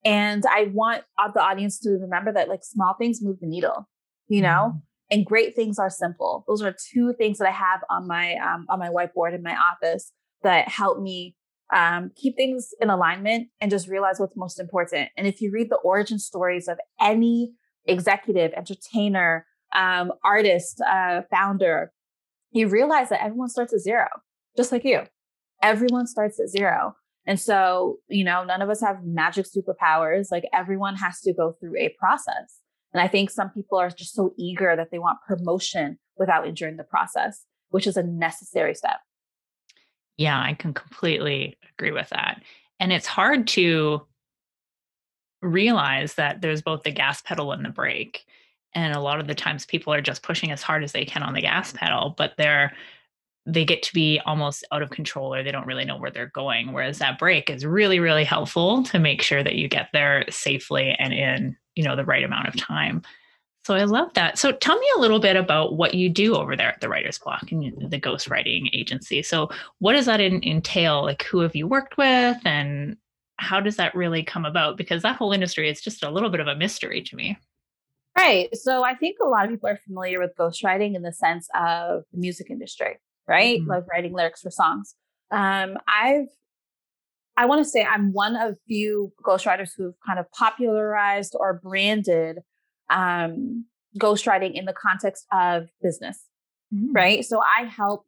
And 0.07 0.45
I 0.49 0.71
want 0.73 1.03
the 1.35 1.43
audience 1.43 1.81
to 1.81 1.91
remember 1.91 2.33
that 2.33 2.49
like 2.49 2.63
small 2.63 2.95
things 2.95 3.21
move 3.21 3.41
the 3.41 3.47
needle, 3.47 3.89
you 4.29 4.41
know, 4.41 4.69
mm-hmm. 4.69 4.79
and 5.11 5.27
great 5.27 5.57
things 5.57 5.81
are 5.81 5.91
simple. 5.91 6.45
Those 6.47 6.63
are 6.63 6.75
two 6.93 7.13
things 7.19 7.39
that 7.39 7.49
I 7.49 7.53
have 7.53 7.81
on 7.91 8.07
my, 8.07 8.35
um, 8.37 8.67
on 8.69 8.79
my 8.79 8.89
whiteboard 8.89 9.35
in 9.35 9.43
my 9.43 9.57
office 9.57 10.13
that 10.45 10.69
help 10.69 11.01
me 11.01 11.35
um, 11.75 12.13
keep 12.15 12.37
things 12.37 12.71
in 12.81 12.89
alignment 12.89 13.49
and 13.61 13.69
just 13.69 13.89
realize 13.89 14.21
what's 14.21 14.37
most 14.37 14.61
important. 14.61 15.11
And 15.17 15.27
if 15.27 15.41
you 15.41 15.51
read 15.51 15.71
the 15.71 15.77
origin 15.77 16.21
stories 16.21 16.69
of 16.69 16.79
any 17.01 17.53
executive, 17.85 18.53
entertainer, 18.53 19.45
um, 19.75 20.13
artist, 20.25 20.81
uh, 20.89 21.23
founder, 21.33 21.93
you 22.53 22.69
realize 22.69 23.09
that 23.09 23.25
everyone 23.25 23.49
starts 23.49 23.75
at 23.75 23.81
zero, 23.81 24.07
just 24.57 24.71
like 24.71 24.85
you. 24.85 25.03
Everyone 25.63 26.07
starts 26.07 26.39
at 26.39 26.49
zero. 26.49 26.95
And 27.27 27.41
so, 27.41 27.99
you 28.09 28.25
know, 28.25 28.45
none 28.45 28.63
of 28.63 28.71
us 28.71 28.81
have 28.81 29.05
magic 29.05 29.47
superpowers. 29.47 30.31
Like 30.31 30.45
everyone 30.53 30.95
has 30.97 31.21
to 31.23 31.33
go 31.33 31.57
through 31.59 31.77
a 31.77 31.95
process. 31.99 32.61
And 32.93 33.01
I 33.03 33.09
think 33.09 33.31
some 33.31 33.51
people 33.51 33.79
are 33.79 33.91
just 33.91 34.15
so 34.15 34.33
eager 34.39 34.77
that 34.77 34.91
they 34.91 34.99
want 34.99 35.19
promotion 35.27 35.99
without 36.17 36.47
enduring 36.47 36.77
the 36.77 36.85
process, 36.85 37.45
which 37.71 37.87
is 37.87 37.97
a 37.97 38.03
necessary 38.03 38.75
step. 38.75 39.01
Yeah, 40.17 40.41
I 40.41 40.55
can 40.55 40.73
completely 40.73 41.59
agree 41.75 41.91
with 41.91 42.09
that. 42.11 42.43
And 42.81 42.93
it's 42.93 43.07
hard 43.07 43.47
to 43.49 44.03
realize 45.43 46.15
that 46.15 46.41
there's 46.41 46.63
both 46.63 46.85
the 46.85 46.91
gas 46.91 47.21
pedal 47.23 47.53
and 47.53 47.65
the 47.65 47.71
brake. 47.71 48.25
And 48.75 48.95
a 48.95 49.01
lot 49.01 49.21
of 49.21 49.27
the 49.27 49.35
times 49.35 49.67
people 49.67 49.93
are 49.93 50.01
just 50.01 50.23
pushing 50.23 50.51
as 50.51 50.63
hard 50.63 50.85
as 50.85 50.93
they 50.93 51.05
can 51.05 51.23
on 51.23 51.35
the 51.35 51.41
gas 51.41 51.73
pedal, 51.73 52.15
but 52.17 52.35
they're 52.37 52.73
they 53.47 53.65
get 53.65 53.83
to 53.85 53.95
be 53.95 54.21
almost 54.27 54.65
out 54.73 54.83
of 54.83 54.91
control 54.91 55.33
or 55.33 55.43
they 55.43 55.53
don't 55.53 55.67
really 55.67 55.85
know 55.85 55.97
where 55.97 56.11
they're 56.11 56.27
going. 56.27 56.73
Whereas 56.73 56.99
that 56.99 57.19
brake 57.19 57.49
is 57.49 57.65
really, 57.65 58.01
really 58.01 58.25
helpful 58.25 58.83
to 58.85 58.99
make 58.99 59.23
sure 59.23 59.45
that 59.45 59.55
you 59.55 59.69
get 59.69 59.89
there 59.93 60.25
safely 60.29 60.97
and 60.99 61.15
in, 61.15 61.57
you 61.77 61.85
know, 61.85 61.95
the 61.95 62.05
right 62.05 62.25
amount 62.25 62.49
of 62.49 62.57
time. 62.57 63.03
So 63.65 63.75
I 63.75 63.85
love 63.85 64.15
that. 64.15 64.39
So 64.39 64.53
tell 64.53 64.79
me 64.79 64.87
a 64.97 65.01
little 65.01 65.19
bit 65.19 65.37
about 65.37 65.77
what 65.77 65.95
you 65.95 66.09
do 66.09 66.37
over 66.37 66.57
there 66.57 66.69
at 66.69 66.81
the 66.81 66.89
Writer's 66.89 67.19
Block 67.19 67.51
and 67.51 67.73
the 67.91 68.01
ghostwriting 68.01 68.69
agency. 68.73 69.23
So 69.23 69.51
what 69.79 69.95
does 69.95 70.07
that 70.07 70.21
in, 70.21 70.43
entail? 70.45 71.03
Like 71.03 71.23
who 71.25 71.41
have 71.41 71.57
you 71.57 71.67
worked 71.67 71.97
with 71.97 72.39
and 72.45 72.97
how 73.39 73.61
does 73.61 73.77
that 73.77 73.95
really 73.95 74.23
come 74.23 74.45
about? 74.45 74.77
Because 74.77 75.03
that 75.03 75.17
whole 75.17 75.33
industry 75.33 75.69
is 75.69 75.81
just 75.81 76.03
a 76.03 76.11
little 76.11 76.31
bit 76.31 76.41
of 76.41 76.47
a 76.47 76.57
mystery 76.57 77.03
to 77.03 77.17
me. 77.17 77.39
Right. 78.17 78.49
So 78.57 78.83
I 78.83 78.95
think 78.95 79.19
a 79.21 79.29
lot 79.29 79.45
of 79.45 79.51
people 79.51 79.69
are 79.69 79.81
familiar 79.85 80.19
with 80.21 80.37
ghostwriting 80.37 80.95
in 80.95 81.03
the 81.03 81.13
sense 81.13 81.49
of 81.55 82.05
the 82.13 82.19
music 82.19 82.51
industry, 82.51 82.99
right? 83.29 83.61
Mm-hmm. 83.61 83.71
Like 83.71 83.87
writing 83.89 84.13
lyrics 84.13 84.43
for 84.43 84.51
songs. 84.51 84.95
Um, 85.31 85.79
I've 85.89 86.29
I 87.37 87.45
want 87.45 87.63
to 87.63 87.69
say 87.69 87.85
I'm 87.85 88.13
one 88.13 88.35
of 88.35 88.57
few 88.67 89.13
ghostwriters 89.23 89.71
who've 89.77 89.95
kind 90.07 90.19
of 90.19 90.31
popularized 90.33 91.37
or 91.39 91.61
branded 91.63 92.39
um, 92.89 93.67
ghostwriting 93.99 94.55
in 94.55 94.65
the 94.65 94.73
context 94.73 95.27
of 95.33 95.69
business, 95.83 96.25
mm. 96.75 96.89
right? 96.93 97.25
So 97.25 97.41
I 97.41 97.65
help 97.65 98.07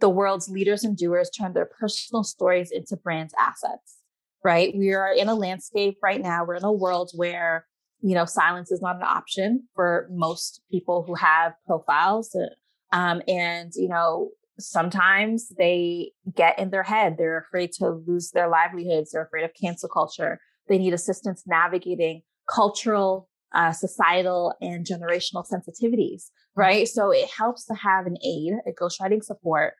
the 0.00 0.08
world's 0.08 0.48
leaders 0.48 0.84
and 0.84 0.96
doers 0.96 1.30
turn 1.30 1.52
their 1.52 1.68
personal 1.78 2.24
stories 2.24 2.70
into 2.70 2.96
brand 2.96 3.30
assets, 3.38 3.98
right? 4.42 4.74
We 4.74 4.94
are 4.94 5.12
in 5.12 5.28
a 5.28 5.34
landscape 5.34 5.98
right 6.02 6.20
now, 6.20 6.44
we're 6.44 6.56
in 6.56 6.64
a 6.64 6.72
world 6.72 7.10
where 7.14 7.66
you 8.00 8.14
know 8.14 8.26
silence 8.26 8.70
is 8.70 8.82
not 8.82 8.96
an 8.96 9.02
option 9.02 9.66
for 9.74 10.08
most 10.10 10.60
people 10.70 11.04
who 11.06 11.14
have 11.14 11.54
profiles 11.66 12.34
uh, 12.34 12.46
um, 12.94 13.20
and 13.28 13.72
you 13.74 13.88
know 13.88 14.30
sometimes 14.58 15.48
they 15.58 16.12
get 16.34 16.58
in 16.58 16.70
their 16.70 16.84
head 16.84 17.16
they're 17.18 17.44
afraid 17.48 17.72
to 17.72 17.90
lose 18.06 18.30
their 18.30 18.48
livelihoods 18.48 19.10
they're 19.10 19.24
afraid 19.24 19.44
of 19.44 19.50
cancel 19.60 19.88
culture 19.88 20.38
they 20.68 20.78
need 20.78 20.94
assistance 20.94 21.42
navigating 21.46 22.22
cultural 22.48 23.28
uh, 23.54 23.72
societal 23.72 24.54
and 24.60 24.84
generational 24.84 25.44
sensitivities, 25.48 26.24
right? 26.56 26.88
So 26.88 27.10
it 27.10 27.28
helps 27.30 27.64
to 27.66 27.74
have 27.74 28.06
an 28.06 28.16
aid, 28.24 28.54
a 28.66 28.72
ghostwriting 28.72 29.22
support, 29.22 29.74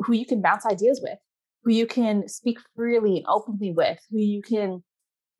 who 0.00 0.12
you 0.12 0.26
can 0.26 0.42
bounce 0.42 0.66
ideas 0.66 1.00
with, 1.02 1.18
who 1.64 1.72
you 1.72 1.86
can 1.86 2.28
speak 2.28 2.58
freely 2.74 3.16
and 3.16 3.26
openly 3.26 3.72
with, 3.72 3.98
who 4.10 4.18
you 4.18 4.42
can, 4.42 4.82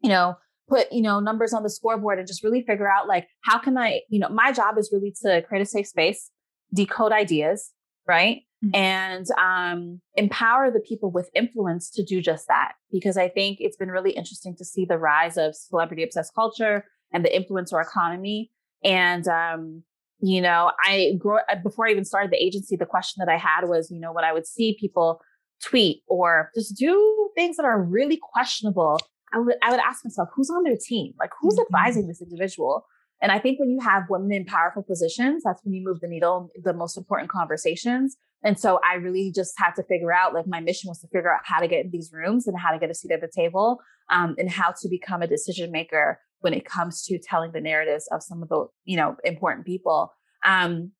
you 0.00 0.08
know, 0.08 0.36
put, 0.68 0.90
you 0.90 1.02
know, 1.02 1.20
numbers 1.20 1.52
on 1.52 1.62
the 1.62 1.70
scoreboard 1.70 2.18
and 2.18 2.26
just 2.26 2.42
really 2.42 2.62
figure 2.62 2.90
out 2.90 3.06
like, 3.06 3.28
how 3.42 3.58
can 3.58 3.76
I, 3.76 4.00
you 4.08 4.18
know, 4.18 4.28
my 4.28 4.52
job 4.52 4.78
is 4.78 4.90
really 4.92 5.14
to 5.22 5.42
create 5.42 5.62
a 5.62 5.66
safe 5.66 5.86
space, 5.86 6.30
decode 6.74 7.12
ideas, 7.12 7.72
right? 8.06 8.42
Mm-hmm. 8.64 8.74
And 8.74 9.26
um, 9.38 10.00
empower 10.14 10.70
the 10.70 10.80
people 10.80 11.10
with 11.10 11.30
influence 11.34 11.90
to 11.90 12.02
do 12.02 12.20
just 12.20 12.48
that. 12.48 12.72
Because 12.90 13.16
I 13.16 13.28
think 13.28 13.58
it's 13.60 13.76
been 13.76 13.90
really 13.90 14.12
interesting 14.12 14.56
to 14.56 14.64
see 14.64 14.84
the 14.84 14.98
rise 14.98 15.36
of 15.36 15.54
celebrity 15.54 16.02
obsessed 16.02 16.34
culture 16.34 16.84
and 17.12 17.24
the 17.24 17.30
influencer 17.30 17.82
economy. 17.82 18.50
And 18.82 19.26
um, 19.28 19.82
you 20.20 20.40
know, 20.40 20.72
I 20.82 21.12
grew 21.18 21.38
uh, 21.50 21.56
before 21.62 21.86
I 21.86 21.90
even 21.90 22.04
started 22.04 22.30
the 22.30 22.42
agency. 22.42 22.76
The 22.76 22.86
question 22.86 23.24
that 23.24 23.32
I 23.32 23.36
had 23.36 23.68
was, 23.68 23.90
you 23.90 24.00
know, 24.00 24.12
when 24.12 24.24
I 24.24 24.32
would 24.32 24.46
see 24.46 24.76
people 24.80 25.20
tweet 25.62 26.02
or 26.06 26.50
just 26.54 26.76
do 26.76 27.30
things 27.34 27.56
that 27.56 27.66
are 27.66 27.82
really 27.82 28.18
questionable, 28.32 28.98
I 29.32 29.38
would 29.38 29.56
I 29.62 29.70
would 29.70 29.80
ask 29.80 30.04
myself, 30.04 30.28
who's 30.34 30.50
on 30.50 30.62
their 30.64 30.76
team? 30.80 31.12
Like, 31.18 31.30
who's 31.40 31.54
mm-hmm. 31.54 31.74
advising 31.74 32.06
this 32.06 32.22
individual? 32.22 32.86
And 33.22 33.32
I 33.32 33.38
think 33.38 33.58
when 33.58 33.70
you 33.70 33.80
have 33.80 34.04
women 34.10 34.32
in 34.32 34.44
powerful 34.44 34.82
positions, 34.82 35.42
that's 35.44 35.64
when 35.64 35.72
you 35.74 35.82
move 35.82 36.00
the 36.00 36.08
needle, 36.08 36.50
the 36.62 36.74
most 36.74 36.98
important 36.98 37.30
conversations. 37.30 38.16
And 38.44 38.60
so 38.60 38.78
I 38.88 38.96
really 38.96 39.32
just 39.34 39.54
had 39.56 39.72
to 39.76 39.82
figure 39.82 40.12
out, 40.12 40.34
like, 40.34 40.46
my 40.46 40.60
mission 40.60 40.88
was 40.88 41.00
to 41.00 41.08
figure 41.08 41.32
out 41.32 41.40
how 41.44 41.60
to 41.60 41.66
get 41.66 41.86
in 41.86 41.90
these 41.90 42.10
rooms 42.12 42.46
and 42.46 42.58
how 42.58 42.72
to 42.72 42.78
get 42.78 42.90
a 42.90 42.94
seat 42.94 43.10
at 43.10 43.22
the 43.22 43.30
table 43.34 43.80
um, 44.10 44.36
and 44.38 44.50
how 44.50 44.74
to 44.82 44.88
become 44.88 45.22
a 45.22 45.26
decision 45.26 45.72
maker 45.72 46.20
when 46.40 46.52
it 46.52 46.66
comes 46.66 47.02
to 47.04 47.18
telling 47.18 47.52
the 47.52 47.60
narratives 47.60 48.06
of 48.12 48.22
some 48.22 48.42
of 48.42 48.48
the, 48.50 48.66
you 48.84 48.96
know, 48.96 49.16
important 49.24 49.64
people. 49.64 50.12
Um, 50.44 50.92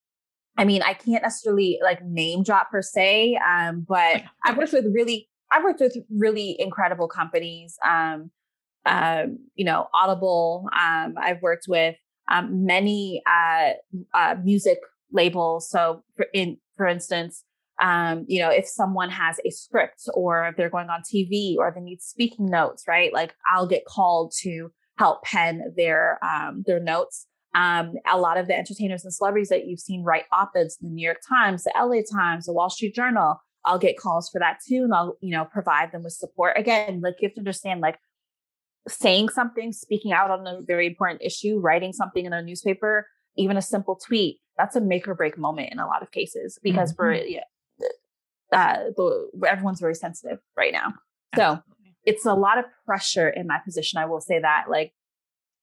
I 0.56 0.64
mean, 0.64 0.82
I 0.82 0.94
can't 0.94 1.22
necessarily 1.22 1.78
like 1.82 2.02
name 2.02 2.42
drop 2.42 2.70
per 2.70 2.80
se, 2.80 3.38
um, 3.46 3.84
but 3.86 4.22
I've 4.44 4.56
worked 4.56 4.72
with 4.72 4.86
really, 4.92 5.28
I've 5.52 5.62
worked 5.62 5.80
with 5.80 5.98
really 6.10 6.56
incredible 6.58 7.08
companies. 7.08 7.76
Um, 7.86 8.30
um, 8.86 9.38
you 9.54 9.64
know, 9.66 9.88
Audible. 9.92 10.68
Um, 10.72 11.14
I've 11.20 11.42
worked 11.42 11.66
with 11.68 11.96
um, 12.30 12.64
many 12.64 13.22
uh, 13.26 13.72
uh, 14.14 14.36
music 14.42 14.78
labels. 15.12 15.68
So, 15.70 16.02
for 16.16 16.26
in 16.32 16.58
for 16.76 16.86
instance, 16.86 17.44
um, 17.82 18.24
you 18.28 18.40
know, 18.40 18.50
if 18.50 18.66
someone 18.66 19.10
has 19.10 19.38
a 19.44 19.50
script 19.50 20.02
or 20.14 20.46
if 20.46 20.56
they're 20.56 20.70
going 20.70 20.88
on 20.88 21.02
TV 21.02 21.56
or 21.56 21.72
they 21.74 21.80
need 21.80 22.02
speaking 22.02 22.46
notes, 22.46 22.84
right? 22.88 23.12
Like 23.12 23.34
I'll 23.50 23.66
get 23.66 23.84
called 23.84 24.32
to 24.42 24.70
help 24.98 25.22
pen 25.22 25.74
their 25.76 26.18
um, 26.24 26.64
their 26.66 26.80
notes. 26.80 27.26
Um, 27.54 27.94
a 28.10 28.18
lot 28.18 28.36
of 28.36 28.48
the 28.48 28.56
entertainers 28.56 29.04
and 29.04 29.14
celebrities 29.14 29.48
that 29.48 29.66
you've 29.66 29.80
seen 29.80 30.04
write 30.04 30.24
op-eds 30.30 30.76
in 30.80 30.88
the 30.88 30.94
New 30.94 31.04
York 31.04 31.20
Times, 31.26 31.64
the 31.64 31.72
LA 31.74 32.02
Times, 32.02 32.44
the 32.44 32.52
Wall 32.52 32.68
Street 32.68 32.94
Journal, 32.94 33.40
I'll 33.66 33.78
get 33.78 33.98
calls 33.98 34.30
for 34.30 34.38
that 34.38 34.60
too, 34.66 34.84
and 34.84 34.94
I'll 34.94 35.16
you 35.20 35.32
know 35.32 35.44
provide 35.44 35.92
them 35.92 36.04
with 36.04 36.12
support. 36.14 36.56
Again, 36.56 37.00
like 37.02 37.16
you 37.20 37.28
have 37.28 37.34
to 37.34 37.40
understand, 37.40 37.80
like 37.80 37.98
saying 38.88 39.30
something, 39.30 39.72
speaking 39.72 40.12
out 40.12 40.30
on 40.30 40.46
a 40.46 40.60
very 40.62 40.86
important 40.86 41.22
issue, 41.22 41.58
writing 41.58 41.92
something 41.92 42.24
in 42.24 42.32
a 42.32 42.42
newspaper, 42.42 43.06
even 43.36 43.56
a 43.56 43.62
simple 43.62 43.96
tweet, 43.96 44.38
that's 44.56 44.76
a 44.76 44.80
make 44.80 45.06
or 45.06 45.14
break 45.14 45.36
moment 45.36 45.70
in 45.72 45.78
a 45.78 45.86
lot 45.86 46.02
of 46.02 46.10
cases 46.10 46.58
because 46.62 46.92
mm-hmm. 46.92 47.02
we're 47.02 47.14
yeah, 47.14 47.40
uh, 48.52 48.78
the, 48.96 49.28
everyone's 49.46 49.80
very 49.80 49.94
sensitive 49.94 50.38
right 50.56 50.72
now. 50.72 50.94
So 51.34 51.60
it's 52.04 52.24
a 52.24 52.34
lot 52.34 52.58
of 52.58 52.64
pressure 52.86 53.28
in 53.28 53.46
my 53.46 53.58
position. 53.64 53.98
I 53.98 54.06
will 54.06 54.20
say 54.20 54.38
that, 54.40 54.66
like, 54.70 54.92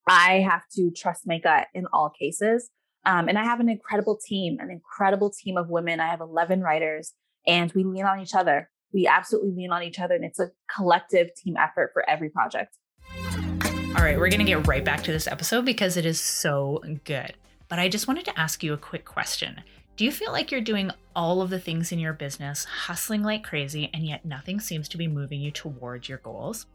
I 0.07 0.41
have 0.41 0.63
to 0.75 0.91
trust 0.91 1.25
my 1.25 1.39
gut 1.39 1.67
in 1.73 1.85
all 1.93 2.09
cases. 2.09 2.69
Um, 3.05 3.27
and 3.27 3.37
I 3.37 3.43
have 3.43 3.59
an 3.59 3.69
incredible 3.69 4.17
team, 4.17 4.57
an 4.59 4.69
incredible 4.69 5.31
team 5.31 5.57
of 5.57 5.69
women. 5.69 5.99
I 5.99 6.09
have 6.09 6.21
11 6.21 6.61
writers, 6.61 7.13
and 7.47 7.71
we 7.73 7.83
lean 7.83 8.05
on 8.05 8.19
each 8.19 8.35
other. 8.35 8.69
We 8.93 9.07
absolutely 9.07 9.51
lean 9.55 9.71
on 9.71 9.83
each 9.83 9.99
other, 9.99 10.15
and 10.15 10.23
it's 10.23 10.39
a 10.39 10.51
collective 10.73 11.29
team 11.35 11.57
effort 11.57 11.91
for 11.93 12.07
every 12.09 12.29
project. 12.29 12.77
All 13.95 14.01
right, 14.01 14.17
we're 14.17 14.29
going 14.29 14.39
to 14.39 14.45
get 14.45 14.65
right 14.65 14.83
back 14.83 15.03
to 15.03 15.11
this 15.11 15.27
episode 15.27 15.65
because 15.65 15.97
it 15.97 16.05
is 16.05 16.19
so 16.19 16.81
good. 17.03 17.35
But 17.69 17.77
I 17.77 17.89
just 17.89 18.07
wanted 18.07 18.25
to 18.25 18.39
ask 18.39 18.63
you 18.63 18.73
a 18.73 18.77
quick 18.77 19.05
question. 19.05 19.61
Do 19.97 20.03
you 20.03 20.11
feel 20.11 20.31
like 20.31 20.51
you're 20.51 20.61
doing 20.61 20.89
all 21.15 21.43
of 21.43 21.51
the 21.51 21.59
things 21.59 21.91
in 21.91 21.99
your 21.99 22.13
business, 22.13 22.65
hustling 22.65 23.21
like 23.21 23.43
crazy, 23.43 23.91
and 23.93 24.03
yet 24.03 24.25
nothing 24.25 24.59
seems 24.59 24.89
to 24.89 24.97
be 24.97 25.07
moving 25.07 25.41
you 25.41 25.51
towards 25.51 26.09
your 26.09 26.17
goals? 26.17 26.65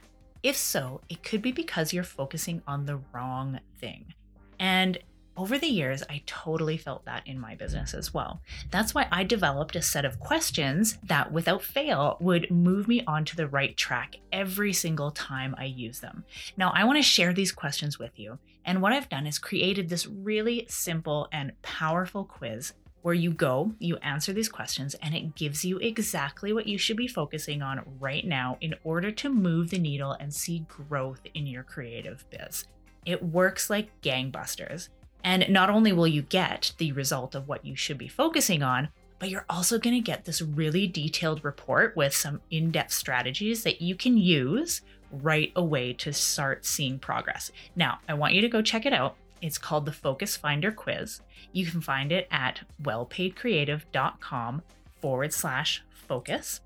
If 0.45 0.57
so, 0.57 1.01
it 1.09 1.25
could 1.25 1.43
be 1.43 1.51
because 1.51 1.93
you're 1.93 2.05
focusing 2.05 2.63
on 2.69 2.87
the 2.87 3.01
wrong 3.13 3.59
thing. 3.81 4.15
And 4.61 4.97
over 5.39 5.57
the 5.57 5.69
years, 5.69 6.03
I 6.11 6.23
totally 6.27 6.77
felt 6.77 7.05
that 7.05 7.27
in 7.27 7.39
my 7.39 7.55
business 7.55 7.95
as 7.95 8.13
well. 8.13 8.43
That's 8.73 8.93
why 8.95 9.07
I 9.13 9.23
developed 9.23 9.77
a 9.77 9.83
set 9.83 10.05
of 10.05 10.19
questions 10.19 10.99
that, 11.05 11.33
without 11.33 11.63
fail, 11.63 12.17
would 12.21 12.51
move 12.51 12.89
me 12.89 13.05
onto 13.07 13.37
the 13.37 13.47
right 13.47 13.77
track 13.77 14.17
every 14.33 14.73
single 14.73 15.13
time 15.13 15.55
I 15.57 15.67
use 15.67 16.01
them. 16.01 16.25
Now, 16.57 16.73
I 16.75 16.85
want 16.85 16.99
to 16.99 17.03
share 17.03 17.33
these 17.33 17.53
questions 17.53 18.01
with 18.01 18.19
you. 18.19 18.39
And 18.65 18.83
what 18.83 18.93
I've 18.93 19.09
done 19.09 19.27
is 19.29 19.39
created 19.39 19.89
this 19.89 20.09
really 20.09 20.67
simple 20.69 21.29
and 21.33 21.53
powerful 21.63 22.25
quiz 22.25 22.73
where 23.03 23.15
you 23.15 23.31
go, 23.31 23.73
you 23.79 23.97
answer 23.99 24.33
these 24.33 24.49
questions, 24.49 24.95
and 25.01 25.15
it 25.15 25.37
gives 25.37 25.65
you 25.65 25.79
exactly 25.79 26.53
what 26.53 26.67
you 26.67 26.77
should 26.77 26.97
be 26.97 27.07
focusing 27.07 27.63
on 27.63 27.81
right 28.01 28.27
now 28.27 28.59
in 28.61 28.75
order 28.83 29.13
to 29.13 29.29
move 29.29 29.71
the 29.71 29.79
needle 29.79 30.17
and 30.19 30.35
see 30.35 30.67
growth 30.69 31.21
in 31.33 31.47
your 31.47 31.63
creative 31.63 32.25
biz. 32.29 32.67
It 33.07 33.23
works 33.23 33.71
like 33.71 34.03
gangbusters. 34.03 34.89
And 35.25 35.49
not 35.49 35.71
only 35.71 35.93
will 35.93 36.07
you 36.07 36.23
get 36.23 36.73
the 36.79 36.93
result 36.93 37.35
of 37.35 37.49
what 37.49 37.65
you 37.65 37.77
should 37.77 37.99
be 37.99 38.09
focusing 38.09 38.63
on, 38.63 38.89
but 39.19 39.31
you're 39.31 39.47
also 39.51 39.79
going 39.79 39.97
to 39.97 40.01
get 40.01 40.25
this 40.25 40.41
really 40.41 40.87
detailed 40.87 41.45
report 41.45 41.97
with 41.97 42.15
some 42.15 42.41
in 42.51 42.71
depth 42.71 42.93
strategies 42.93 43.65
that 43.65 43.83
you 43.83 43.95
can 43.95 44.17
use 44.17 44.83
right 45.11 45.53
away 45.57 45.93
to 45.95 46.13
start 46.13 46.65
seeing 46.65 46.99
progress. 46.99 47.51
Now, 47.75 47.99
I 48.09 48.15
want 48.15 48.35
you 48.35 48.41
to 48.43 48.49
go 48.49 48.63
check 48.63 48.87
it 48.87 48.93
out. 48.93 49.17
It's 49.41 49.59
called 49.59 49.87
the 49.87 49.93
Focus 49.93 50.37
Finder 50.37 50.71
Quiz. 50.71 51.21
You 51.53 51.67
can 51.67 51.81
find 51.81 52.13
it 52.13 52.29
at 52.31 52.61
wellpaidcreative.com 52.83 54.63
forward 55.01 55.33
slash 55.33 55.83
focus. 55.93 56.61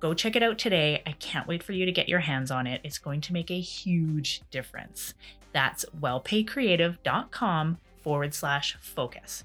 Go 0.00 0.14
check 0.14 0.34
it 0.34 0.42
out 0.42 0.58
today. 0.58 1.02
I 1.06 1.12
can't 1.12 1.46
wait 1.46 1.62
for 1.62 1.72
you 1.72 1.84
to 1.84 1.92
get 1.92 2.08
your 2.08 2.20
hands 2.20 2.50
on 2.50 2.66
it. 2.66 2.80
It's 2.82 2.98
going 2.98 3.20
to 3.22 3.32
make 3.32 3.50
a 3.50 3.60
huge 3.60 4.42
difference. 4.50 5.14
That's 5.52 5.84
wellpaidcreative.com 6.00 7.78
forward 8.02 8.34
slash 8.34 8.76
focus. 8.80 9.44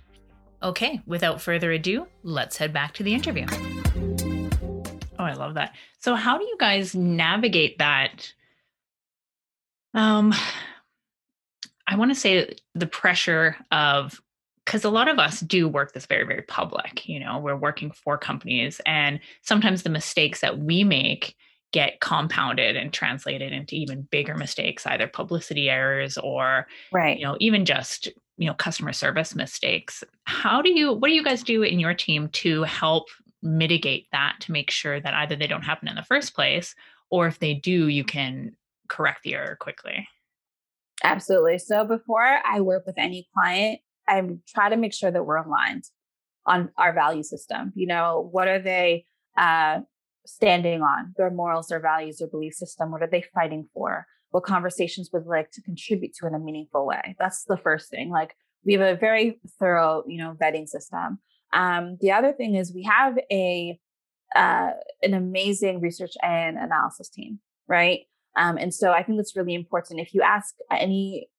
Okay, 0.63 1.01
without 1.05 1.41
further 1.41 1.71
ado, 1.71 2.07
let's 2.23 2.57
head 2.57 2.73
back 2.73 2.93
to 2.95 3.03
the 3.03 3.13
interview. 3.13 3.45
Oh, 5.17 5.23
I 5.23 5.33
love 5.33 5.53
that. 5.55 5.75
So, 5.99 6.15
how 6.15 6.37
do 6.37 6.43
you 6.43 6.55
guys 6.59 6.95
navigate 6.95 7.77
that? 7.77 8.33
Um, 9.93 10.33
I 11.87 11.95
want 11.95 12.11
to 12.11 12.19
say 12.19 12.55
the 12.73 12.87
pressure 12.87 13.55
of 13.71 14.21
because 14.65 14.83
a 14.83 14.89
lot 14.89 15.07
of 15.07 15.19
us 15.19 15.41
do 15.41 15.67
work 15.67 15.93
that's 15.93 16.07
very, 16.07 16.25
very 16.25 16.41
public. 16.41 17.07
You 17.07 17.19
know, 17.19 17.37
we're 17.37 17.55
working 17.55 17.91
for 17.91 18.17
companies, 18.17 18.81
and 18.85 19.19
sometimes 19.41 19.83
the 19.83 19.89
mistakes 19.89 20.41
that 20.41 20.57
we 20.57 20.83
make 20.83 21.35
get 21.71 21.99
compounded 21.99 22.75
and 22.75 22.93
translated 22.93 23.51
into 23.51 23.75
even 23.75 24.03
bigger 24.03 24.35
mistakes 24.35 24.85
either 24.87 25.07
publicity 25.07 25.69
errors 25.69 26.17
or 26.17 26.67
right. 26.93 27.19
you 27.19 27.25
know 27.25 27.35
even 27.39 27.65
just 27.65 28.09
you 28.37 28.47
know 28.47 28.53
customer 28.53 28.93
service 28.93 29.35
mistakes. 29.35 30.03
How 30.25 30.61
do 30.61 30.69
you 30.69 30.93
what 30.93 31.07
do 31.07 31.13
you 31.13 31.23
guys 31.23 31.43
do 31.43 31.63
in 31.63 31.79
your 31.79 31.93
team 31.93 32.29
to 32.29 32.63
help 32.63 33.07
mitigate 33.41 34.07
that 34.11 34.37
to 34.41 34.51
make 34.51 34.71
sure 34.71 34.99
that 34.99 35.13
either 35.13 35.35
they 35.35 35.47
don't 35.47 35.61
happen 35.61 35.87
in 35.87 35.95
the 35.95 36.03
first 36.03 36.33
place 36.33 36.75
or 37.09 37.27
if 37.27 37.39
they 37.39 37.53
do 37.53 37.87
you 37.87 38.03
can 38.03 38.55
correct 38.87 39.23
the 39.23 39.35
error 39.35 39.57
quickly? 39.59 40.07
Absolutely. 41.03 41.57
So 41.57 41.85
before 41.85 42.39
i 42.45 42.61
work 42.61 42.85
with 42.85 42.97
any 42.97 43.27
client 43.33 43.79
i 44.07 44.21
try 44.47 44.69
to 44.69 44.77
make 44.77 44.93
sure 44.93 45.11
that 45.11 45.25
we're 45.25 45.37
aligned 45.37 45.83
on 46.45 46.69
our 46.77 46.93
value 46.93 47.23
system. 47.23 47.73
You 47.75 47.87
know 47.87 48.29
what 48.31 48.47
are 48.47 48.59
they 48.59 49.05
uh, 49.37 49.81
standing 50.25 50.81
on, 50.81 51.13
their 51.17 51.29
morals, 51.29 51.67
their 51.67 51.79
values, 51.79 52.17
their 52.17 52.27
belief 52.27 52.53
system. 52.53 52.91
What 52.91 53.01
are 53.01 53.09
they 53.09 53.23
fighting 53.33 53.67
for? 53.73 54.05
What 54.31 54.43
conversations 54.43 55.09
would 55.13 55.25
like 55.25 55.51
to 55.51 55.61
contribute 55.61 56.13
to 56.15 56.27
in 56.27 56.35
a 56.35 56.39
meaningful 56.39 56.85
way? 56.85 57.15
That's 57.19 57.43
the 57.45 57.57
first 57.57 57.89
thing. 57.89 58.09
Like 58.09 58.35
we 58.65 58.73
have 58.73 58.81
a 58.81 58.99
very 58.99 59.39
thorough, 59.59 60.03
you 60.07 60.17
know, 60.17 60.35
vetting 60.41 60.67
system. 60.67 61.19
Um, 61.53 61.97
the 62.01 62.11
other 62.11 62.33
thing 62.33 62.55
is 62.55 62.73
we 62.73 62.83
have 62.83 63.17
a 63.31 63.79
uh, 64.35 64.71
an 65.01 65.13
amazing 65.13 65.79
research 65.79 66.11
and 66.21 66.57
analysis 66.57 67.09
team, 67.09 67.39
right? 67.67 68.01
Um, 68.35 68.57
and 68.57 68.73
so 68.73 68.91
I 68.91 69.01
think 69.03 69.17
that's 69.17 69.35
really 69.35 69.53
important. 69.53 70.01
If 70.01 70.13
you 70.13 70.21
ask 70.21 70.55
any 70.69 71.29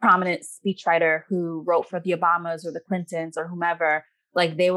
prominent 0.00 0.42
speechwriter 0.42 1.22
who 1.28 1.62
wrote 1.66 1.88
for 1.88 2.00
the 2.00 2.12
Obamas 2.12 2.66
or 2.66 2.72
the 2.72 2.80
Clintons 2.80 3.36
or 3.36 3.46
whomever, 3.46 4.04
like 4.34 4.56
they 4.56 4.70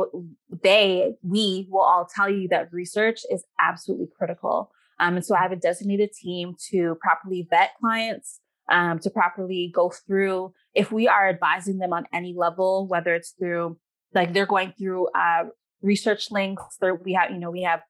they 0.64 1.14
we 1.22 1.68
will 1.70 1.82
all 1.82 2.08
tell 2.14 2.30
you 2.30 2.48
that 2.48 2.72
research 2.72 3.22
is 3.32 3.44
absolutely 3.60 4.08
critical 4.18 4.72
um, 5.00 5.16
and 5.16 5.26
so 5.26 5.36
i 5.36 5.42
have 5.42 5.52
a 5.52 5.58
designated 5.58 6.12
team 6.14 6.56
to 6.70 6.96
properly 7.02 7.48
vet 7.50 7.72
clients 7.80 8.40
um, 8.70 8.98
to 9.00 9.10
properly 9.10 9.72
go 9.74 9.92
through 10.08 10.54
if 10.74 10.92
we 10.92 11.08
are 11.08 11.30
advising 11.30 11.80
them 11.80 11.94
on 11.94 12.06
any 12.14 12.34
level 12.36 12.88
whether 12.88 13.14
it's 13.14 13.32
through 13.38 13.78
like 14.14 14.34
they're 14.34 14.46
going 14.46 14.74
through 14.78 15.08
uh, 15.10 15.44
research 15.82 16.32
links 16.32 16.64
there 16.82 16.96
we 16.96 17.14
have 17.14 17.32
you 17.32 17.38
know 17.38 17.52
we 17.52 17.62
have 17.64 17.82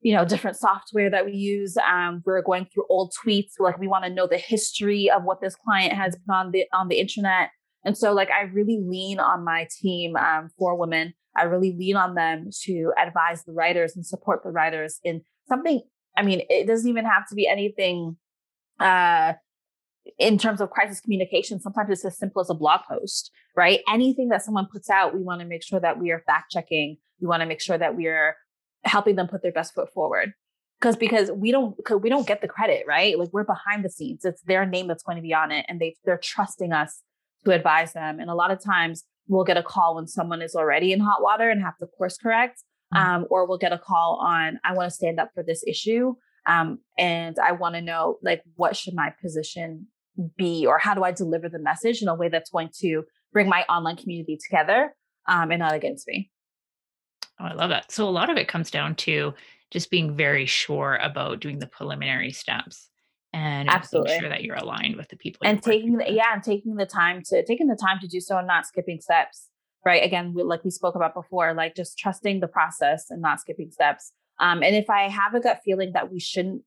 you 0.00 0.14
know 0.14 0.24
different 0.24 0.56
software 0.56 1.10
that 1.10 1.24
we 1.24 1.32
use 1.32 1.76
um, 1.78 2.22
we're 2.24 2.42
going 2.42 2.66
through 2.66 2.84
old 2.88 3.12
tweets 3.12 3.52
like 3.58 3.78
we 3.78 3.88
want 3.88 4.04
to 4.04 4.10
know 4.10 4.26
the 4.26 4.38
history 4.38 5.10
of 5.10 5.24
what 5.24 5.40
this 5.40 5.54
client 5.56 5.92
has 5.92 6.14
been 6.14 6.34
on 6.34 6.50
the 6.52 6.64
on 6.72 6.88
the 6.88 6.98
internet 6.98 7.50
And 7.84 7.96
so, 7.96 8.12
like, 8.12 8.30
I 8.30 8.42
really 8.42 8.80
lean 8.82 9.20
on 9.20 9.44
my 9.44 9.68
team 9.80 10.16
um, 10.16 10.50
for 10.58 10.76
women. 10.76 11.14
I 11.36 11.44
really 11.44 11.74
lean 11.76 11.96
on 11.96 12.14
them 12.14 12.50
to 12.62 12.92
advise 12.98 13.44
the 13.44 13.52
writers 13.52 13.96
and 13.96 14.06
support 14.06 14.42
the 14.44 14.50
writers 14.50 15.00
in 15.04 15.22
something. 15.48 15.82
I 16.16 16.22
mean, 16.22 16.42
it 16.48 16.66
doesn't 16.66 16.88
even 16.88 17.04
have 17.04 17.28
to 17.28 17.34
be 17.34 17.46
anything 17.46 18.16
uh, 18.80 19.34
in 20.18 20.38
terms 20.38 20.60
of 20.60 20.70
crisis 20.70 21.00
communication. 21.00 21.60
Sometimes 21.60 21.90
it's 21.90 22.04
as 22.04 22.16
simple 22.16 22.40
as 22.40 22.50
a 22.50 22.54
blog 22.54 22.80
post, 22.88 23.30
right? 23.56 23.80
Anything 23.92 24.28
that 24.28 24.42
someone 24.42 24.68
puts 24.70 24.88
out, 24.88 25.14
we 25.14 25.22
want 25.22 25.40
to 25.40 25.46
make 25.46 25.62
sure 25.62 25.80
that 25.80 25.98
we 25.98 26.10
are 26.12 26.22
fact 26.26 26.52
checking. 26.52 26.96
We 27.20 27.26
want 27.26 27.40
to 27.40 27.46
make 27.46 27.60
sure 27.60 27.76
that 27.76 27.96
we 27.96 28.06
are 28.06 28.36
helping 28.84 29.16
them 29.16 29.28
put 29.28 29.42
their 29.42 29.52
best 29.52 29.74
foot 29.74 29.92
forward 29.92 30.32
because 30.78 30.96
because 30.96 31.30
we 31.32 31.50
don't 31.50 31.76
because 31.76 32.00
we 32.00 32.10
don't 32.10 32.26
get 32.26 32.42
the 32.42 32.48
credit 32.48 32.84
right 32.86 33.18
like 33.18 33.30
we're 33.32 33.44
behind 33.44 33.84
the 33.84 33.88
scenes 33.88 34.24
it's 34.24 34.42
their 34.42 34.66
name 34.66 34.86
that's 34.86 35.02
going 35.02 35.16
to 35.16 35.22
be 35.22 35.32
on 35.32 35.50
it 35.50 35.64
and 35.68 35.80
they 35.80 35.96
they're 36.04 36.20
trusting 36.22 36.72
us 36.72 37.00
to 37.44 37.52
advise 37.52 37.92
them 37.92 38.20
and 38.20 38.30
a 38.30 38.34
lot 38.34 38.50
of 38.50 38.62
times 38.62 39.04
we'll 39.26 39.44
get 39.44 39.56
a 39.56 39.62
call 39.62 39.96
when 39.96 40.06
someone 40.06 40.42
is 40.42 40.54
already 40.54 40.92
in 40.92 41.00
hot 41.00 41.22
water 41.22 41.50
and 41.50 41.62
have 41.62 41.76
to 41.78 41.86
course 41.86 42.16
correct 42.16 42.62
mm-hmm. 42.94 43.06
um, 43.06 43.26
or 43.30 43.46
we'll 43.46 43.58
get 43.58 43.72
a 43.72 43.78
call 43.78 44.20
on 44.24 44.58
i 44.64 44.72
want 44.72 44.88
to 44.88 44.94
stand 44.94 45.18
up 45.18 45.30
for 45.34 45.42
this 45.42 45.64
issue 45.66 46.14
um, 46.46 46.78
and 46.98 47.38
i 47.38 47.52
want 47.52 47.74
to 47.74 47.80
know 47.80 48.18
like 48.22 48.42
what 48.56 48.76
should 48.76 48.94
my 48.94 49.12
position 49.22 49.86
be 50.36 50.66
or 50.66 50.78
how 50.78 50.94
do 50.94 51.02
i 51.02 51.10
deliver 51.10 51.48
the 51.48 51.58
message 51.58 52.02
in 52.02 52.08
a 52.08 52.14
way 52.14 52.28
that's 52.28 52.50
going 52.50 52.70
to 52.80 53.02
bring 53.32 53.48
my 53.48 53.62
online 53.68 53.96
community 53.96 54.38
together 54.42 54.94
um, 55.26 55.50
and 55.50 55.60
not 55.60 55.72
against 55.72 56.06
me 56.06 56.30
Oh, 57.40 57.46
I 57.46 57.54
love 57.54 57.70
that. 57.70 57.90
So 57.90 58.08
a 58.08 58.10
lot 58.10 58.30
of 58.30 58.36
it 58.36 58.48
comes 58.48 58.70
down 58.70 58.94
to 58.96 59.34
just 59.70 59.90
being 59.90 60.16
very 60.16 60.46
sure 60.46 60.96
about 61.02 61.40
doing 61.40 61.58
the 61.58 61.66
preliminary 61.66 62.30
steps 62.30 62.88
and 63.34 63.68
absolutely. 63.68 64.16
sure 64.18 64.28
that 64.28 64.44
you're 64.44 64.56
aligned 64.56 64.96
with 64.96 65.08
the 65.08 65.16
people 65.16 65.40
and 65.44 65.62
taking 65.62 65.96
the, 65.98 66.10
yeah 66.10 66.32
and 66.32 66.42
taking 66.42 66.76
the 66.76 66.86
time 66.86 67.20
to 67.22 67.44
taking 67.44 67.66
the 67.66 67.76
time 67.76 67.98
to 67.98 68.06
do 68.06 68.20
so 68.20 68.38
and 68.38 68.46
not 68.46 68.64
skipping 68.64 69.00
steps 69.00 69.48
right? 69.84 70.04
Again 70.04 70.32
we, 70.32 70.42
like 70.42 70.64
we 70.64 70.70
spoke 70.70 70.94
about 70.94 71.14
before 71.14 71.52
like 71.52 71.74
just 71.74 71.98
trusting 71.98 72.40
the 72.40 72.48
process 72.48 73.10
and 73.10 73.20
not 73.20 73.40
skipping 73.40 73.70
steps. 73.70 74.12
Um, 74.40 74.62
and 74.62 74.74
if 74.74 74.88
i 74.88 75.08
have 75.08 75.34
a 75.34 75.40
gut 75.40 75.60
feeling 75.64 75.92
that 75.92 76.10
we 76.10 76.20
shouldn't 76.20 76.62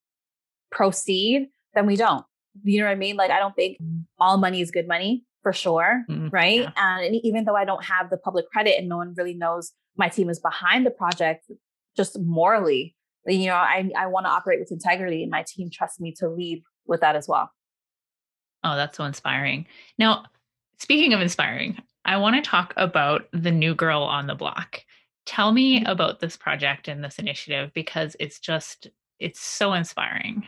proceed 0.72 1.48
then 1.74 1.86
we 1.86 1.96
don't. 1.96 2.26
You 2.64 2.80
know 2.80 2.86
what 2.86 2.92
i 2.92 2.96
mean? 2.96 3.16
Like 3.16 3.32
i 3.32 3.40
don't 3.40 3.56
think 3.56 3.78
mm. 3.82 4.04
all 4.20 4.38
money 4.38 4.62
is 4.62 4.72
good 4.72 4.88
money 4.88 5.24
for 5.44 5.54
sure 5.54 6.04
mm-hmm. 6.10 6.28
right? 6.30 6.62
Yeah. 6.62 6.72
and 6.76 7.16
even 7.24 7.46
though 7.46 7.56
i 7.56 7.64
don't 7.64 7.86
have 7.86 8.10
the 8.10 8.18
public 8.18 8.50
credit 8.52 8.78
and 8.78 8.90
no 8.90 8.98
one 8.98 9.14
really 9.16 9.34
knows 9.34 9.72
my 9.96 10.10
team 10.10 10.30
is 10.30 10.40
behind 10.40 10.86
the 10.86 10.92
project 10.92 11.50
just 11.96 12.20
morally 12.20 12.97
you 13.36 13.48
know 13.48 13.56
i, 13.56 13.90
I 13.98 14.08
want 14.08 14.26
to 14.26 14.30
operate 14.30 14.60
with 14.60 14.72
integrity 14.72 15.24
and 15.24 15.32
my 15.32 15.44
team 15.48 15.70
trusts 15.72 16.00
me 16.00 16.14
to 16.20 16.30
lead 16.30 16.64
with 16.86 17.02
that 17.02 17.16
as 17.16 17.28
well 17.28 17.52
oh 18.64 18.76
that's 18.76 18.98
so 18.98 19.04
inspiring 19.04 19.66
now 19.98 20.26
speaking 20.80 21.14
of 21.14 21.22
inspiring 21.22 21.78
i 22.06 22.18
want 22.18 22.36
to 22.36 22.50
talk 22.50 22.74
about 22.78 23.28
the 23.32 23.52
new 23.52 23.76
girl 23.76 24.04
on 24.04 24.28
the 24.28 24.36
block 24.36 24.82
tell 25.26 25.52
me 25.52 25.80
mm-hmm. 25.80 25.88
about 25.88 26.20
this 26.20 26.38
project 26.38 26.88
and 26.88 27.04
this 27.04 27.20
initiative 27.20 27.72
because 27.74 28.16
it's 28.20 28.40
just 28.40 28.88
it's 29.20 29.40
so 29.40 29.74
inspiring 29.74 30.44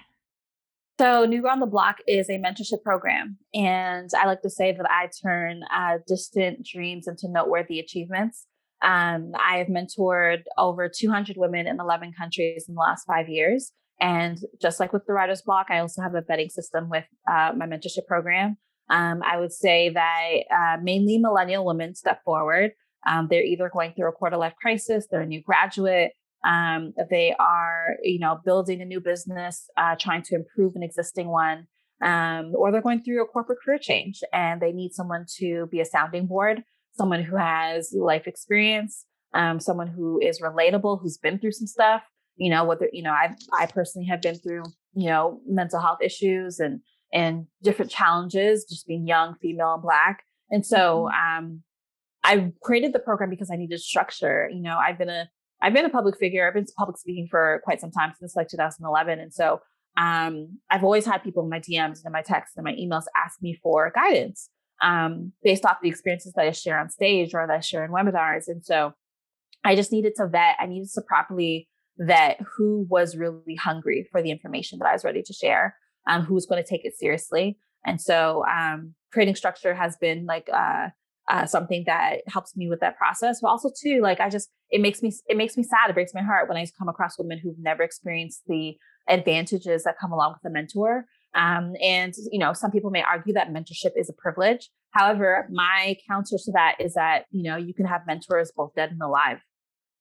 so, 0.99 1.23
New 1.23 1.41
Girl 1.41 1.51
on 1.51 1.61
the 1.61 1.65
Block 1.65 1.99
is 2.07 2.29
a 2.29 2.33
mentorship 2.33 2.83
program. 2.83 3.37
And 3.53 4.09
I 4.17 4.25
like 4.25 4.41
to 4.41 4.49
say 4.49 4.73
that 4.73 4.85
I 4.91 5.07
turn 5.23 5.61
uh, 5.73 5.99
distant 6.05 6.65
dreams 6.65 7.07
into 7.07 7.29
noteworthy 7.29 7.79
achievements. 7.79 8.47
Um, 8.81 9.31
I 9.35 9.57
have 9.57 9.67
mentored 9.67 10.43
over 10.57 10.89
200 10.89 11.35
women 11.37 11.67
in 11.67 11.79
11 11.79 12.13
countries 12.17 12.65
in 12.67 12.75
the 12.75 12.81
last 12.81 13.05
five 13.05 13.27
years. 13.29 13.71
And 13.99 14.39
just 14.61 14.79
like 14.79 14.93
with 14.93 15.05
the 15.05 15.13
writer's 15.13 15.41
block, 15.41 15.67
I 15.69 15.79
also 15.79 16.01
have 16.01 16.15
a 16.15 16.21
vetting 16.21 16.51
system 16.51 16.89
with 16.89 17.03
uh, 17.29 17.51
my 17.55 17.65
mentorship 17.65 18.07
program. 18.07 18.57
Um, 18.89 19.21
I 19.23 19.37
would 19.37 19.51
say 19.51 19.89
that 19.89 20.29
uh, 20.49 20.77
mainly 20.81 21.17
millennial 21.17 21.65
women 21.65 21.93
step 21.95 22.23
forward. 22.23 22.71
Um, 23.07 23.27
they're 23.29 23.43
either 23.43 23.69
going 23.69 23.93
through 23.93 24.09
a 24.09 24.13
quarter 24.13 24.37
life 24.37 24.55
crisis, 24.61 25.07
they're 25.09 25.21
a 25.21 25.25
new 25.25 25.41
graduate, 25.41 26.13
um, 26.45 26.93
they 27.09 27.33
are, 27.39 27.97
you 28.03 28.19
know, 28.19 28.39
building 28.43 28.81
a 28.81 28.85
new 28.85 28.99
business, 28.99 29.69
uh, 29.77 29.95
trying 29.99 30.21
to 30.23 30.35
improve 30.35 30.75
an 30.75 30.83
existing 30.83 31.27
one, 31.27 31.67
um, 32.01 32.53
or 32.55 32.71
they're 32.71 32.81
going 32.81 33.03
through 33.03 33.21
a 33.21 33.25
corporate 33.25 33.59
career 33.63 33.77
change 33.79 34.21
and 34.33 34.61
they 34.61 34.71
need 34.71 34.93
someone 34.93 35.25
to 35.37 35.67
be 35.67 35.81
a 35.81 35.85
sounding 35.85 36.27
board 36.27 36.63
someone 36.99 37.23
who 37.23 37.37
has 37.37 37.93
life 37.93 38.27
experience, 38.27 39.05
um, 39.33 39.59
someone 39.59 39.87
who 39.87 40.19
is 40.21 40.41
relatable, 40.41 41.01
who's 41.01 41.17
been 41.17 41.39
through 41.39 41.53
some 41.53 41.67
stuff. 41.67 42.03
You 42.35 42.49
know, 42.49 42.65
whether 42.65 42.89
you 42.91 43.03
know, 43.03 43.11
I 43.11 43.35
I 43.57 43.65
personally 43.65 44.07
have 44.07 44.21
been 44.21 44.35
through 44.35 44.63
you 44.93 45.07
know 45.09 45.39
mental 45.47 45.79
health 45.79 45.99
issues 46.01 46.59
and 46.59 46.81
and 47.13 47.45
different 47.63 47.89
challenges, 47.89 48.65
just 48.69 48.85
being 48.85 49.07
young, 49.07 49.35
female, 49.41 49.73
and 49.73 49.81
black. 49.81 50.23
And 50.51 50.65
so 50.65 51.09
mm-hmm. 51.09 51.37
um, 51.37 51.63
I 52.23 52.51
created 52.61 52.93
the 52.93 52.99
program 52.99 53.29
because 53.29 53.49
I 53.49 53.55
needed 53.55 53.79
structure. 53.79 54.49
You 54.51 54.61
know, 54.61 54.77
I've 54.77 54.97
been 54.97 55.09
a 55.09 55.29
I've 55.61 55.73
been 55.73 55.85
a 55.85 55.89
public 55.89 56.17
figure. 56.17 56.47
I've 56.47 56.53
been 56.53 56.65
public 56.77 56.97
speaking 56.97 57.27
for 57.31 57.61
quite 57.63 57.81
some 57.81 57.91
time 57.91 58.13
since 58.19 58.35
like 58.35 58.49
2011, 58.49 59.19
and 59.19 59.33
so 59.33 59.61
um, 59.97 60.59
I've 60.69 60.83
always 60.83 61.05
had 61.05 61.23
people 61.23 61.43
in 61.43 61.49
my 61.49 61.59
DMs 61.59 61.97
and 61.97 62.07
in 62.07 62.11
my 62.11 62.21
texts 62.21 62.55
and 62.57 62.63
my 62.63 62.73
emails 62.73 63.03
ask 63.17 63.41
me 63.41 63.59
for 63.61 63.91
guidance 63.93 64.49
um, 64.81 65.33
based 65.43 65.65
off 65.65 65.77
the 65.81 65.89
experiences 65.89 66.33
that 66.33 66.45
I 66.45 66.51
share 66.51 66.79
on 66.79 66.89
stage 66.89 67.33
or 67.33 67.45
that 67.45 67.53
I 67.57 67.59
share 67.59 67.83
in 67.83 67.91
webinars. 67.91 68.47
And 68.47 68.63
so 68.63 68.93
I 69.63 69.75
just 69.75 69.91
needed 69.91 70.13
to 70.17 70.27
vet, 70.27 70.55
I 70.59 70.65
needed 70.65 70.89
to 70.95 71.01
properly 71.01 71.67
vet 71.97 72.39
who 72.55 72.85
was 72.89 73.17
really 73.17 73.55
hungry 73.55 74.07
for 74.11 74.21
the 74.21 74.31
information 74.31 74.79
that 74.79 74.87
I 74.87 74.93
was 74.93 75.03
ready 75.03 75.21
to 75.21 75.33
share, 75.33 75.75
um, 76.07 76.23
who 76.23 76.33
was 76.33 76.45
going 76.45 76.63
to 76.63 76.67
take 76.67 76.85
it 76.85 76.93
seriously. 76.97 77.57
And 77.85 77.99
so 77.99 78.45
um, 78.45 78.95
creating 79.11 79.35
structure 79.35 79.73
has 79.73 79.97
been 79.97 80.25
like 80.25 80.49
uh, 80.53 80.87
uh, 81.29 81.45
something 81.45 81.83
that 81.85 82.21
helps 82.27 82.55
me 82.55 82.69
with 82.69 82.79
that 82.79 82.97
process. 82.97 83.39
But 83.41 83.49
also 83.49 83.69
too, 83.69 84.01
like 84.01 84.19
I 84.19 84.29
just 84.29 84.49
it 84.69 84.81
makes 84.81 85.01
me 85.01 85.13
it 85.27 85.37
makes 85.37 85.57
me 85.57 85.63
sad. 85.63 85.89
It 85.89 85.93
breaks 85.93 86.13
my 86.13 86.23
heart 86.23 86.47
when 86.47 86.57
I 86.57 86.65
come 86.77 86.89
across 86.89 87.17
women 87.17 87.39
who've 87.39 87.59
never 87.59 87.83
experienced 87.83 88.43
the 88.47 88.77
advantages 89.07 89.83
that 89.83 89.95
come 89.99 90.11
along 90.11 90.33
with 90.33 90.49
a 90.49 90.53
mentor. 90.53 91.05
Um, 91.35 91.73
and 91.81 92.13
you 92.31 92.39
know, 92.39 92.53
some 92.53 92.71
people 92.71 92.89
may 92.89 93.03
argue 93.03 93.33
that 93.33 93.51
mentorship 93.51 93.91
is 93.95 94.09
a 94.09 94.13
privilege. 94.13 94.69
However, 94.91 95.47
my 95.51 95.97
counter 96.07 96.37
to 96.37 96.51
that 96.53 96.75
is 96.79 96.95
that 96.95 97.25
you 97.31 97.43
know 97.43 97.55
you 97.55 97.73
can 97.73 97.85
have 97.85 98.01
mentors 98.07 98.51
both 98.55 98.73
dead 98.75 98.91
and 98.91 99.01
alive. 99.01 99.39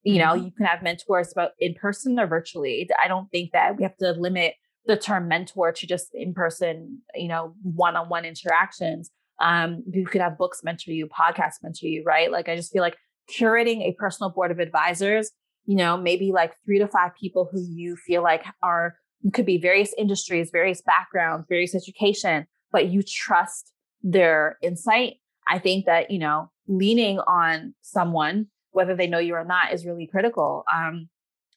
You 0.04 0.20
know, 0.20 0.28
mm-hmm. 0.28 0.44
you 0.46 0.50
can 0.52 0.64
have 0.64 0.82
mentors 0.82 1.34
both 1.34 1.50
in 1.58 1.74
person 1.74 2.18
or 2.18 2.26
virtually. 2.26 2.88
I 3.02 3.08
don't 3.08 3.28
think 3.30 3.52
that 3.52 3.76
we 3.76 3.82
have 3.82 3.96
to 3.98 4.12
limit 4.12 4.54
the 4.86 4.96
term 4.96 5.28
mentor 5.28 5.70
to 5.70 5.86
just 5.86 6.08
in 6.14 6.32
person, 6.32 7.00
you 7.14 7.28
know, 7.28 7.54
one 7.62 7.94
on 7.94 8.08
one 8.08 8.24
interactions. 8.24 9.10
Um, 9.40 9.84
you 9.86 10.06
could 10.06 10.22
have 10.22 10.38
books 10.38 10.62
mentor 10.64 10.92
you, 10.92 11.06
podcasts 11.06 11.62
mentor 11.62 11.86
you, 11.86 12.02
right? 12.04 12.32
Like, 12.32 12.48
I 12.48 12.56
just 12.56 12.72
feel 12.72 12.82
like 12.82 12.96
curating 13.30 13.82
a 13.82 13.92
personal 13.92 14.30
board 14.30 14.50
of 14.50 14.58
advisors, 14.58 15.30
you 15.66 15.76
know, 15.76 15.96
maybe 15.96 16.32
like 16.32 16.54
three 16.64 16.78
to 16.78 16.88
five 16.88 17.14
people 17.20 17.48
who 17.52 17.60
you 17.60 17.96
feel 17.96 18.22
like 18.22 18.44
are 18.62 18.96
could 19.32 19.46
be 19.46 19.58
various 19.58 19.92
industries, 19.98 20.50
various 20.50 20.82
backgrounds, 20.82 21.46
various 21.48 21.74
education, 21.74 22.46
but 22.72 22.88
you 22.88 23.02
trust 23.02 23.72
their 24.02 24.58
insight. 24.62 25.14
I 25.48 25.58
think 25.58 25.86
that, 25.86 26.10
you 26.10 26.18
know, 26.18 26.50
leaning 26.66 27.18
on 27.20 27.74
someone, 27.82 28.46
whether 28.70 28.94
they 28.94 29.06
know 29.06 29.18
you 29.18 29.34
or 29.34 29.44
not, 29.44 29.72
is 29.72 29.86
really 29.86 30.06
critical. 30.06 30.64
Um, 30.72 31.08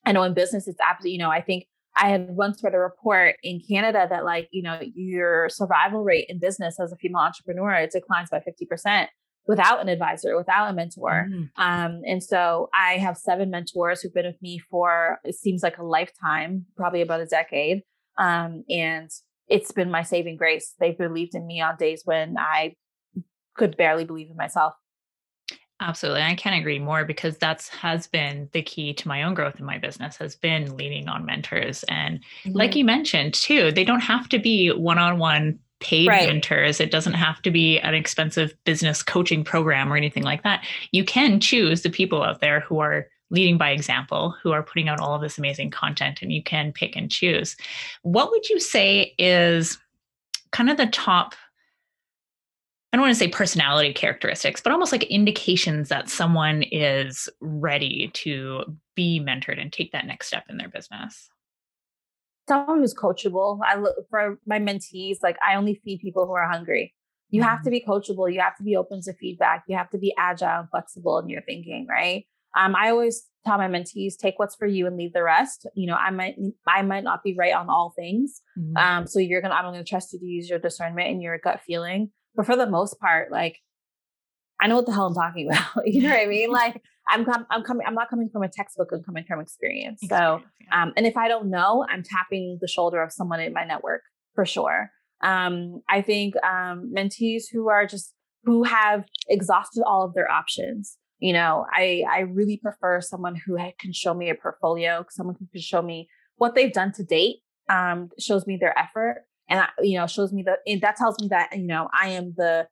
I 0.05 0.11
know 0.11 0.23
in 0.23 0.33
business, 0.33 0.67
it's 0.67 0.79
absolutely, 0.79 1.13
you 1.13 1.19
know, 1.19 1.29
I 1.29 1.41
think 1.41 1.65
I 1.95 2.09
had 2.09 2.29
once 2.29 2.63
read 2.63 2.73
a 2.73 2.79
report 2.79 3.35
in 3.43 3.61
Canada 3.67 4.07
that, 4.09 4.23
like, 4.23 4.47
you 4.51 4.63
know, 4.63 4.79
your 4.95 5.49
survival 5.49 6.03
rate 6.03 6.25
in 6.29 6.39
business 6.39 6.79
as 6.79 6.91
a 6.91 6.95
female 6.95 7.21
entrepreneur, 7.21 7.73
it 7.73 7.91
declines 7.91 8.29
by 8.29 8.39
50% 8.39 9.07
without 9.47 9.81
an 9.81 9.89
advisor, 9.89 10.37
without 10.37 10.69
a 10.69 10.73
mentor. 10.73 11.27
Mm. 11.29 11.49
Um, 11.57 12.01
and 12.05 12.23
so 12.23 12.69
I 12.73 12.93
have 12.93 13.17
seven 13.17 13.49
mentors 13.49 14.01
who've 14.01 14.13
been 14.13 14.25
with 14.25 14.41
me 14.41 14.59
for 14.69 15.19
it 15.23 15.35
seems 15.35 15.63
like 15.63 15.77
a 15.77 15.83
lifetime, 15.83 16.65
probably 16.75 17.01
about 17.01 17.21
a 17.21 17.25
decade. 17.25 17.81
Um, 18.17 18.63
and 18.69 19.09
it's 19.47 19.71
been 19.71 19.91
my 19.91 20.03
saving 20.03 20.37
grace. 20.37 20.73
They've 20.79 20.97
believed 20.97 21.35
in 21.35 21.45
me 21.47 21.59
on 21.61 21.75
days 21.77 22.03
when 22.05 22.37
I 22.37 22.75
could 23.55 23.75
barely 23.77 24.05
believe 24.05 24.29
in 24.29 24.37
myself. 24.37 24.73
Absolutely. 25.81 26.21
I 26.21 26.35
can't 26.35 26.59
agree 26.59 26.77
more 26.77 27.05
because 27.05 27.37
that's 27.37 27.67
has 27.69 28.05
been 28.05 28.47
the 28.53 28.61
key 28.61 28.93
to 28.93 29.07
my 29.07 29.23
own 29.23 29.33
growth 29.33 29.59
in 29.59 29.65
my 29.65 29.79
business 29.79 30.15
has 30.17 30.35
been 30.35 30.77
leaning 30.77 31.09
on 31.09 31.25
mentors. 31.25 31.83
And 31.89 32.19
mm-hmm. 32.19 32.51
like 32.51 32.75
you 32.75 32.85
mentioned 32.85 33.33
too, 33.33 33.71
they 33.71 33.83
don't 33.83 33.99
have 33.99 34.29
to 34.29 34.37
be 34.37 34.69
one-on-one 34.69 35.57
paid 35.81 36.07
right. 36.07 36.29
mentors. 36.29 36.79
It 36.79 36.91
doesn't 36.91 37.13
have 37.13 37.41
to 37.41 37.51
be 37.51 37.79
an 37.79 37.93
expensive 37.93 38.53
business 38.63 39.03
coaching 39.03 39.43
program 39.43 39.91
or 39.91 39.97
anything 39.97 40.23
like 40.23 40.43
that. 40.43 40.65
You 40.91 41.03
can 41.03 41.39
choose 41.39 41.81
the 41.81 41.89
people 41.89 42.23
out 42.23 42.39
there 42.39 42.61
who 42.61 42.79
are 42.79 43.07
leading 43.29 43.57
by 43.57 43.71
example, 43.71 44.35
who 44.41 44.51
are 44.51 44.63
putting 44.63 44.89
out 44.89 44.99
all 44.99 45.15
of 45.15 45.21
this 45.21 45.37
amazing 45.37 45.71
content, 45.71 46.21
and 46.21 46.31
you 46.31 46.43
can 46.43 46.71
pick 46.71 46.95
and 46.95 47.09
choose. 47.09 47.55
What 48.03 48.29
would 48.31 48.49
you 48.49 48.59
say 48.59 49.15
is 49.17 49.77
kind 50.51 50.69
of 50.69 50.77
the 50.77 50.87
top? 50.87 51.33
I 52.93 52.97
don't 52.97 53.05
want 53.05 53.13
to 53.13 53.19
say 53.19 53.29
personality 53.29 53.93
characteristics, 53.93 54.61
but 54.61 54.73
almost 54.73 54.91
like 54.91 55.03
indications 55.03 55.87
that 55.89 56.09
someone 56.09 56.63
is 56.63 57.29
ready 57.39 58.11
to 58.15 58.77
be 58.95 59.21
mentored 59.21 59.61
and 59.61 59.71
take 59.71 59.93
that 59.93 60.05
next 60.05 60.27
step 60.27 60.43
in 60.49 60.57
their 60.57 60.67
business 60.67 61.29
someone 62.47 62.79
who's 62.79 62.93
coachable. 62.93 63.59
I 63.65 63.75
look 63.75 63.95
for 64.09 64.37
my 64.45 64.59
mentees, 64.59 65.17
like 65.21 65.37
I 65.47 65.55
only 65.55 65.81
feed 65.83 65.99
people 65.99 66.25
who 66.25 66.33
are 66.33 66.49
hungry. 66.49 66.93
You 67.29 67.43
have 67.43 67.63
to 67.63 67.69
be 67.69 67.81
coachable. 67.87 68.31
You 68.31 68.41
have 68.41 68.57
to 68.57 68.63
be 68.63 68.75
open 68.75 69.01
to 69.03 69.13
feedback. 69.13 69.63
You 69.67 69.77
have 69.77 69.89
to 69.91 69.97
be 69.97 70.13
agile 70.17 70.59
and 70.59 70.69
flexible 70.69 71.17
in 71.19 71.29
your 71.29 71.41
thinking, 71.41 71.87
right? 71.89 72.25
Um, 72.57 72.75
I 72.75 72.89
always 72.89 73.25
tell 73.45 73.57
my 73.57 73.69
mentees, 73.69 74.17
take 74.17 74.37
what's 74.37 74.55
for 74.55 74.67
you 74.67 74.85
and 74.85 74.97
leave 74.97 75.13
the 75.13 75.23
rest. 75.23 75.65
You 75.73 75.87
know, 75.87 75.95
I 75.95 76.11
might 76.11 76.35
I 76.67 76.81
might 76.81 77.05
not 77.05 77.23
be 77.23 77.33
right 77.37 77.53
on 77.53 77.69
all 77.69 77.93
things. 77.95 78.41
Mm-hmm. 78.59 78.77
Um, 78.77 79.07
so 79.07 79.19
you're 79.19 79.41
gonna 79.41 79.53
I'm 79.53 79.63
gonna 79.63 79.83
trust 79.83 80.11
you 80.11 80.19
to 80.19 80.25
use 80.25 80.49
your 80.49 80.59
discernment 80.59 81.09
and 81.09 81.21
your 81.21 81.37
gut 81.37 81.61
feeling. 81.65 82.11
But 82.35 82.45
for 82.45 82.57
the 82.57 82.67
most 82.67 82.99
part, 82.99 83.31
like 83.31 83.59
I 84.59 84.67
know 84.67 84.75
what 84.75 84.85
the 84.85 84.93
hell 84.93 85.07
I'm 85.07 85.15
talking 85.15 85.47
about. 85.51 85.87
you 85.87 86.01
know 86.01 86.09
what 86.09 86.19
I 86.19 86.27
mean? 86.27 86.51
Like 86.51 86.81
I'm 87.09 87.25
com- 87.25 87.47
I'm 87.49 87.63
coming 87.63 87.85
I'm 87.85 87.95
not 87.95 88.09
coming 88.09 88.29
from 88.31 88.43
a 88.43 88.49
textbook, 88.49 88.89
I'm 88.93 89.03
coming 89.03 89.25
from 89.27 89.39
experience. 89.39 90.01
experience 90.03 90.43
so 90.43 90.47
yeah. 90.61 90.83
um, 90.83 90.93
and 90.95 91.05
if 91.05 91.17
I 91.17 91.27
don't 91.27 91.49
know, 91.49 91.85
I'm 91.89 92.03
tapping 92.03 92.57
the 92.61 92.67
shoulder 92.67 93.01
of 93.01 93.11
someone 93.11 93.39
in 93.39 93.53
my 93.53 93.65
network 93.65 94.01
for 94.35 94.45
sure. 94.45 94.91
Um, 95.23 95.81
I 95.89 96.01
think 96.01 96.35
um, 96.43 96.91
mentees 96.95 97.43
who 97.51 97.69
are 97.69 97.85
just 97.85 98.13
who 98.43 98.63
have 98.63 99.05
exhausted 99.27 99.83
all 99.85 100.03
of 100.03 100.13
their 100.13 100.29
options. 100.29 100.97
You 101.19 101.33
know, 101.33 101.65
I 101.71 102.03
I 102.09 102.19
really 102.21 102.57
prefer 102.57 103.01
someone 103.01 103.35
who 103.35 103.57
can 103.79 103.93
show 103.93 104.13
me 104.13 104.29
a 104.29 104.35
portfolio, 104.35 105.05
someone 105.09 105.35
who 105.39 105.47
can 105.51 105.61
show 105.61 105.81
me 105.81 106.07
what 106.37 106.55
they've 106.55 106.73
done 106.73 106.91
to 106.93 107.03
date, 107.03 107.37
um, 107.69 108.09
shows 108.19 108.47
me 108.47 108.57
their 108.59 108.77
effort, 108.77 109.25
and 109.47 109.59
I, 109.59 109.67
you 109.81 109.99
know 109.99 110.07
shows 110.07 110.33
me 110.33 110.43
that 110.43 110.59
that 110.81 110.95
tells 110.95 111.19
me 111.21 111.27
that 111.27 111.55
you 111.55 111.67
know 111.67 111.89
I 111.93 112.09
am 112.09 112.33
the 112.35 112.67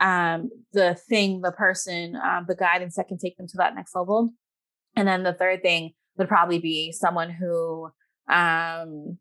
um, 0.00 0.50
the 0.72 0.94
thing, 1.08 1.40
the 1.40 1.52
person, 1.52 2.16
um, 2.16 2.44
the 2.48 2.54
guidance 2.54 2.96
that 2.96 3.08
can 3.08 3.18
take 3.18 3.36
them 3.36 3.46
to 3.48 3.56
that 3.56 3.74
next 3.74 3.94
level. 3.94 4.30
And 4.94 5.06
then 5.06 5.22
the 5.22 5.32
third 5.32 5.62
thing 5.62 5.92
would 6.16 6.28
probably 6.28 6.58
be 6.58 6.92
someone 6.92 7.30
who 7.30 7.90
um, 8.28 9.18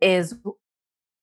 is 0.00 0.34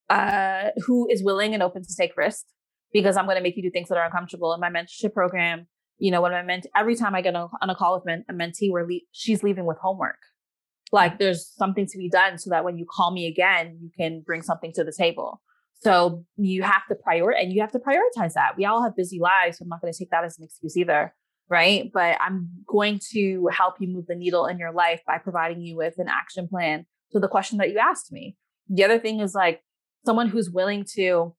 uh, 0.10 0.70
who 0.86 1.08
is 1.10 1.24
willing 1.24 1.54
and 1.54 1.64
open 1.64 1.84
to 1.84 1.96
take 1.96 2.16
risks 2.18 2.52
because 2.94 3.18
I'm 3.18 3.26
going 3.26 3.38
to 3.38 3.44
make 3.44 3.58
you 3.58 3.64
do 3.64 3.72
things 3.72 3.90
that 3.90 3.98
are 3.98 4.06
uncomfortable. 4.06 4.54
In 4.54 4.60
my 4.60 4.70
mentorship 4.70 5.14
program, 5.14 5.68
you 5.98 6.12
know, 6.12 6.22
when 6.22 6.34
I 6.34 6.44
meant 6.44 6.68
every 6.76 6.96
time 6.96 7.16
I 7.16 7.22
get 7.22 7.36
on 7.36 7.50
a 7.62 7.76
call 7.76 7.96
with 7.96 8.24
a 8.30 8.34
mentee, 8.34 8.72
where 8.72 8.86
le- 8.86 9.00
she's 9.12 9.44
leaving 9.44 9.66
with 9.66 9.78
homework. 9.78 10.20
Like 10.92 11.18
there's 11.18 11.52
something 11.58 11.88
to 11.88 11.98
be 11.98 12.10
done 12.10 12.38
so 12.38 12.52
that 12.52 12.64
when 12.64 12.78
you 12.78 12.86
call 12.90 13.12
me 13.12 13.28
again, 13.28 13.80
you 13.82 13.90
can 13.98 14.22
bring 14.22 14.44
something 14.44 14.72
to 14.76 14.84
the 14.84 14.94
table. 14.96 15.42
So 15.82 16.26
you 16.38 16.64
have 16.64 16.86
to 16.90 16.96
prioritize 16.96 17.44
and 17.44 17.54
you 17.54 17.62
have 17.62 17.72
to 17.74 17.80
prioritize 17.80 18.34
that. 18.34 18.54
We 18.58 18.66
all 18.66 18.84
have 18.84 18.96
busy 18.96 19.20
lives. 19.20 19.58
So 19.58 19.64
I'm 19.64 19.70
not 19.70 19.82
going 19.82 19.94
to 19.94 19.98
take 19.98 20.10
that 20.12 20.24
as 20.24 20.38
an 20.38 20.46
excuse 20.46 20.78
either. 20.78 21.14
Right. 21.48 21.92
But 21.94 22.18
I'm 22.20 22.50
going 22.68 23.00
to 23.12 23.50
help 23.52 23.76
you 23.80 23.88
move 23.88 24.08
the 24.08 24.16
needle 24.16 24.48
in 24.48 24.58
your 24.58 24.72
life 24.72 25.02
by 25.06 25.20
providing 25.20 25.62
you 25.62 25.78
with 25.78 25.94
an 26.00 26.08
action 26.08 26.48
plan 26.48 26.88
to 27.12 27.20
the 27.20 27.28
question 27.28 27.60
that 27.60 27.70
you 27.70 27.78
asked 27.78 28.12
me. 28.12 28.36
The 28.68 28.84
other 28.84 28.98
thing 28.98 29.20
is 29.20 29.36
like 29.36 29.62
someone 30.06 30.28
who's 30.28 30.50
willing 30.50 30.86
to 30.96 31.36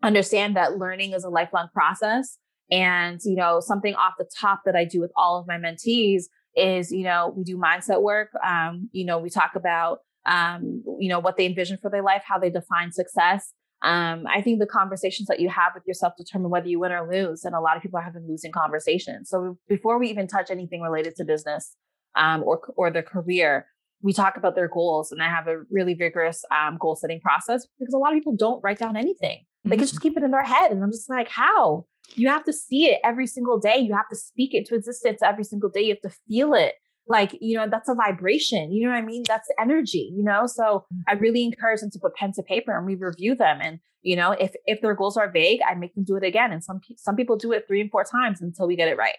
understand 0.00 0.56
that 0.56 0.78
learning 0.78 1.12
is 1.12 1.24
a 1.24 1.28
lifelong 1.28 1.68
process. 1.74 2.38
And, 2.70 3.18
you 3.24 3.34
know, 3.34 3.58
something 3.58 3.96
off 3.96 4.14
the 4.16 4.30
top 4.40 4.60
that 4.64 4.76
I 4.76 4.84
do 4.84 5.00
with 5.00 5.10
all 5.16 5.40
of 5.40 5.48
my 5.48 5.56
mentees 5.56 6.24
is, 6.54 6.92
you 6.92 7.02
know, 7.02 7.34
we 7.36 7.42
do 7.42 7.56
mindset 7.56 8.00
work. 8.00 8.28
Um, 8.46 8.90
you 8.92 9.04
know, 9.04 9.18
we 9.18 9.28
talk 9.28 9.56
about 9.56 9.98
um, 10.26 10.82
you 10.98 11.08
know, 11.08 11.18
what 11.18 11.36
they 11.36 11.46
envision 11.46 11.78
for 11.80 11.90
their 11.90 12.02
life, 12.02 12.22
how 12.26 12.38
they 12.38 12.50
define 12.50 12.92
success. 12.92 13.52
Um, 13.82 14.26
I 14.28 14.40
think 14.40 14.60
the 14.60 14.66
conversations 14.66 15.26
that 15.28 15.40
you 15.40 15.48
have 15.48 15.72
with 15.74 15.82
yourself 15.86 16.14
determine 16.16 16.50
whether 16.50 16.68
you 16.68 16.78
win 16.78 16.92
or 16.92 17.10
lose. 17.10 17.44
And 17.44 17.54
a 17.54 17.60
lot 17.60 17.76
of 17.76 17.82
people 17.82 17.98
are 17.98 18.02
having 18.02 18.26
losing 18.28 18.52
conversations. 18.52 19.28
So 19.28 19.58
before 19.68 19.98
we 19.98 20.08
even 20.08 20.28
touch 20.28 20.50
anything 20.50 20.82
related 20.82 21.16
to 21.16 21.24
business 21.24 21.74
um, 22.14 22.42
or, 22.44 22.60
or 22.76 22.90
their 22.90 23.02
career, 23.02 23.66
we 24.00 24.12
talk 24.12 24.36
about 24.36 24.54
their 24.54 24.68
goals. 24.68 25.10
And 25.10 25.22
I 25.22 25.28
have 25.28 25.48
a 25.48 25.62
really 25.70 25.94
vigorous 25.94 26.44
um, 26.50 26.76
goal 26.78 26.94
setting 26.94 27.20
process 27.20 27.66
because 27.78 27.94
a 27.94 27.98
lot 27.98 28.12
of 28.12 28.18
people 28.18 28.36
don't 28.36 28.62
write 28.62 28.78
down 28.78 28.96
anything. 28.96 29.44
They 29.64 29.70
mm-hmm. 29.70 29.78
can 29.78 29.88
just 29.88 30.00
keep 30.00 30.16
it 30.16 30.22
in 30.22 30.30
their 30.30 30.44
head. 30.44 30.70
And 30.70 30.82
I'm 30.82 30.92
just 30.92 31.10
like, 31.10 31.28
how? 31.28 31.86
You 32.14 32.28
have 32.28 32.44
to 32.44 32.52
see 32.52 32.86
it 32.86 33.00
every 33.04 33.26
single 33.26 33.58
day. 33.58 33.78
You 33.78 33.94
have 33.94 34.08
to 34.10 34.16
speak 34.16 34.54
it 34.54 34.66
to 34.66 34.74
existence 34.74 35.20
every 35.24 35.44
single 35.44 35.70
day. 35.70 35.82
You 35.82 35.96
have 36.00 36.10
to 36.10 36.18
feel 36.28 36.54
it 36.54 36.74
like 37.08 37.36
you 37.40 37.56
know 37.56 37.66
that's 37.68 37.88
a 37.88 37.94
vibration 37.94 38.70
you 38.70 38.84
know 38.84 38.92
what 38.92 38.98
i 38.98 39.04
mean? 39.04 39.22
That's 39.26 39.48
energy 39.58 40.12
you 40.14 40.22
know? 40.22 40.46
So 40.46 40.84
mm. 40.92 41.02
i 41.08 41.14
really 41.14 41.44
encourage 41.44 41.80
them 41.80 41.90
to 41.90 41.98
put 41.98 42.14
pen 42.14 42.32
to 42.32 42.42
paper 42.42 42.76
and 42.76 42.86
we 42.86 42.94
review 42.94 43.34
them 43.34 43.58
and 43.60 43.78
you 44.02 44.16
know 44.16 44.32
if 44.32 44.52
if 44.66 44.80
their 44.80 44.94
goals 44.94 45.16
are 45.16 45.30
vague 45.30 45.60
i 45.68 45.74
make 45.74 45.94
them 45.94 46.04
do 46.04 46.16
it 46.16 46.24
again 46.24 46.52
and 46.52 46.62
some 46.62 46.80
some 46.96 47.16
people 47.16 47.36
do 47.36 47.52
it 47.52 47.64
three 47.66 47.80
and 47.80 47.90
four 47.90 48.04
times 48.04 48.40
until 48.40 48.66
we 48.66 48.76
get 48.76 48.88
it 48.88 48.96
right. 48.96 49.16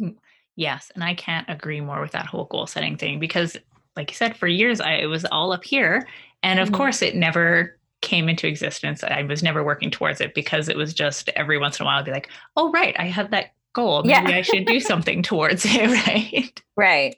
Mm, 0.00 0.16
yes 0.56 0.90
and 0.94 1.04
i 1.04 1.14
can't 1.14 1.48
agree 1.48 1.80
more 1.80 2.00
with 2.00 2.12
that 2.12 2.26
whole 2.26 2.46
goal 2.46 2.66
setting 2.66 2.96
thing 2.96 3.18
because 3.18 3.56
like 3.96 4.10
you 4.10 4.16
said 4.16 4.36
for 4.36 4.46
years 4.46 4.80
i 4.80 4.92
it 4.94 5.06
was 5.06 5.24
all 5.26 5.52
up 5.52 5.64
here 5.64 6.06
and 6.42 6.58
of 6.58 6.68
mm-hmm. 6.68 6.76
course 6.76 7.02
it 7.02 7.14
never 7.14 7.78
came 8.04 8.28
into 8.28 8.46
existence. 8.46 9.02
I 9.02 9.22
was 9.22 9.42
never 9.42 9.64
working 9.64 9.90
towards 9.90 10.20
it 10.20 10.34
because 10.34 10.68
it 10.68 10.76
was 10.76 10.92
just 10.92 11.30
every 11.36 11.56
once 11.58 11.80
in 11.80 11.84
a 11.84 11.86
while 11.86 11.98
i'd 11.98 12.04
be 12.04 12.10
like 12.10 12.28
oh 12.56 12.70
right 12.70 12.94
i 12.98 13.06
have 13.06 13.30
that 13.30 13.54
goal. 13.74 14.02
Maybe 14.02 14.30
yeah. 14.30 14.38
I 14.38 14.42
should 14.42 14.66
do 14.66 14.80
something 14.92 15.22
towards 15.22 15.64
it, 15.66 15.90
right? 16.06 16.62
Right. 16.76 17.16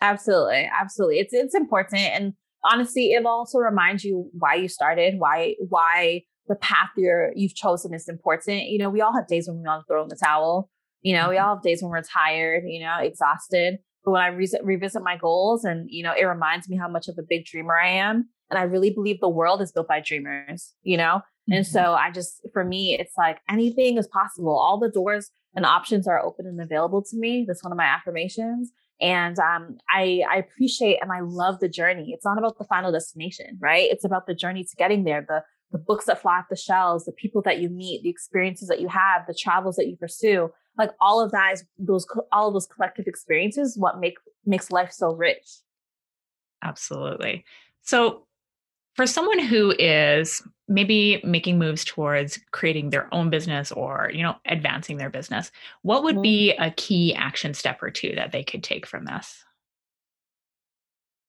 Absolutely. 0.00 0.70
Absolutely. 0.72 1.18
It's 1.18 1.32
it's 1.32 1.54
important. 1.54 2.02
And 2.02 2.34
honestly, 2.64 3.12
it 3.12 3.26
also 3.26 3.58
reminds 3.58 4.04
you 4.04 4.30
why 4.32 4.54
you 4.54 4.68
started, 4.68 5.14
why 5.18 5.54
why 5.68 6.22
the 6.46 6.56
path 6.56 6.90
you're 6.96 7.32
you've 7.34 7.54
chosen 7.54 7.92
is 7.94 8.08
important. 8.08 8.64
You 8.64 8.78
know, 8.78 8.90
we 8.90 9.00
all 9.00 9.14
have 9.14 9.26
days 9.26 9.48
when 9.48 9.58
we 9.58 9.64
want 9.64 9.82
to 9.82 9.92
throw 9.92 10.02
in 10.02 10.08
the 10.08 10.16
towel. 10.16 10.70
You 11.02 11.14
know, 11.14 11.28
we 11.28 11.36
mm-hmm. 11.36 11.44
all 11.44 11.54
have 11.56 11.62
days 11.62 11.82
when 11.82 11.90
we're 11.90 12.02
tired, 12.02 12.64
you 12.66 12.80
know, 12.80 12.98
exhausted. 13.00 13.78
But 14.04 14.12
when 14.12 14.22
I 14.22 14.28
re- 14.28 14.60
revisit 14.62 15.02
my 15.02 15.16
goals 15.16 15.64
and, 15.64 15.86
you 15.90 16.02
know, 16.02 16.12
it 16.12 16.24
reminds 16.24 16.68
me 16.68 16.76
how 16.76 16.88
much 16.88 17.08
of 17.08 17.16
a 17.18 17.22
big 17.22 17.44
dreamer 17.44 17.76
I 17.76 17.90
am. 17.90 18.28
And 18.50 18.58
I 18.58 18.62
really 18.62 18.90
believe 18.90 19.20
the 19.20 19.28
world 19.28 19.60
is 19.60 19.70
built 19.70 19.88
by 19.88 20.00
dreamers, 20.00 20.72
you 20.82 20.96
know? 20.96 21.20
Mm-hmm. 21.48 21.52
And 21.52 21.66
so 21.66 21.92
I 21.92 22.10
just, 22.10 22.40
for 22.52 22.64
me, 22.64 22.96
it's 22.98 23.12
like 23.18 23.40
anything 23.48 23.98
is 23.98 24.08
possible. 24.08 24.56
All 24.56 24.78
the 24.78 24.90
doors 24.90 25.30
and 25.58 25.66
options 25.66 26.06
are 26.06 26.24
open 26.24 26.46
and 26.46 26.60
available 26.60 27.02
to 27.02 27.16
me. 27.16 27.44
That's 27.44 27.64
one 27.64 27.72
of 27.72 27.76
my 27.76 27.84
affirmations. 27.84 28.70
And 29.00 29.36
um, 29.40 29.78
I, 29.90 30.22
I 30.30 30.36
appreciate 30.36 30.98
and 31.02 31.10
I 31.10 31.18
love 31.18 31.58
the 31.58 31.68
journey. 31.68 32.12
It's 32.12 32.24
not 32.24 32.38
about 32.38 32.58
the 32.58 32.64
final 32.64 32.92
destination, 32.92 33.58
right? 33.58 33.90
It's 33.90 34.04
about 34.04 34.28
the 34.28 34.36
journey 34.36 34.62
to 34.62 34.76
getting 34.76 35.02
there, 35.02 35.26
the, 35.26 35.42
the 35.72 35.78
books 35.78 36.04
that 36.04 36.22
fly 36.22 36.38
off 36.38 36.44
the 36.48 36.54
shelves, 36.54 37.06
the 37.06 37.12
people 37.12 37.42
that 37.42 37.58
you 37.58 37.70
meet, 37.70 38.04
the 38.04 38.08
experiences 38.08 38.68
that 38.68 38.80
you 38.80 38.86
have, 38.86 39.26
the 39.26 39.34
travels 39.34 39.74
that 39.74 39.88
you 39.88 39.96
pursue. 39.96 40.50
Like 40.78 40.92
all 41.00 41.20
of 41.20 41.32
that 41.32 41.54
is 41.54 41.64
those, 41.76 42.06
all 42.30 42.46
of 42.46 42.54
those 42.54 42.68
collective 42.68 43.08
experiences, 43.08 43.76
what 43.76 43.98
make, 43.98 44.14
makes 44.46 44.70
life 44.70 44.92
so 44.92 45.12
rich. 45.12 45.56
Absolutely. 46.62 47.44
So 47.82 48.27
for 48.98 49.06
someone 49.06 49.38
who 49.38 49.72
is 49.78 50.42
maybe 50.66 51.20
making 51.22 51.56
moves 51.56 51.84
towards 51.84 52.40
creating 52.50 52.90
their 52.90 53.08
own 53.14 53.30
business 53.30 53.70
or 53.70 54.10
you 54.12 54.24
know 54.24 54.34
advancing 54.46 54.96
their 54.96 55.08
business 55.08 55.52
what 55.82 56.02
would 56.02 56.20
be 56.20 56.52
mm-hmm. 56.52 56.64
a 56.64 56.72
key 56.72 57.14
action 57.14 57.54
step 57.54 57.80
or 57.80 57.90
two 57.92 58.12
that 58.16 58.32
they 58.32 58.42
could 58.42 58.64
take 58.64 58.86
from 58.86 59.04
this? 59.04 59.44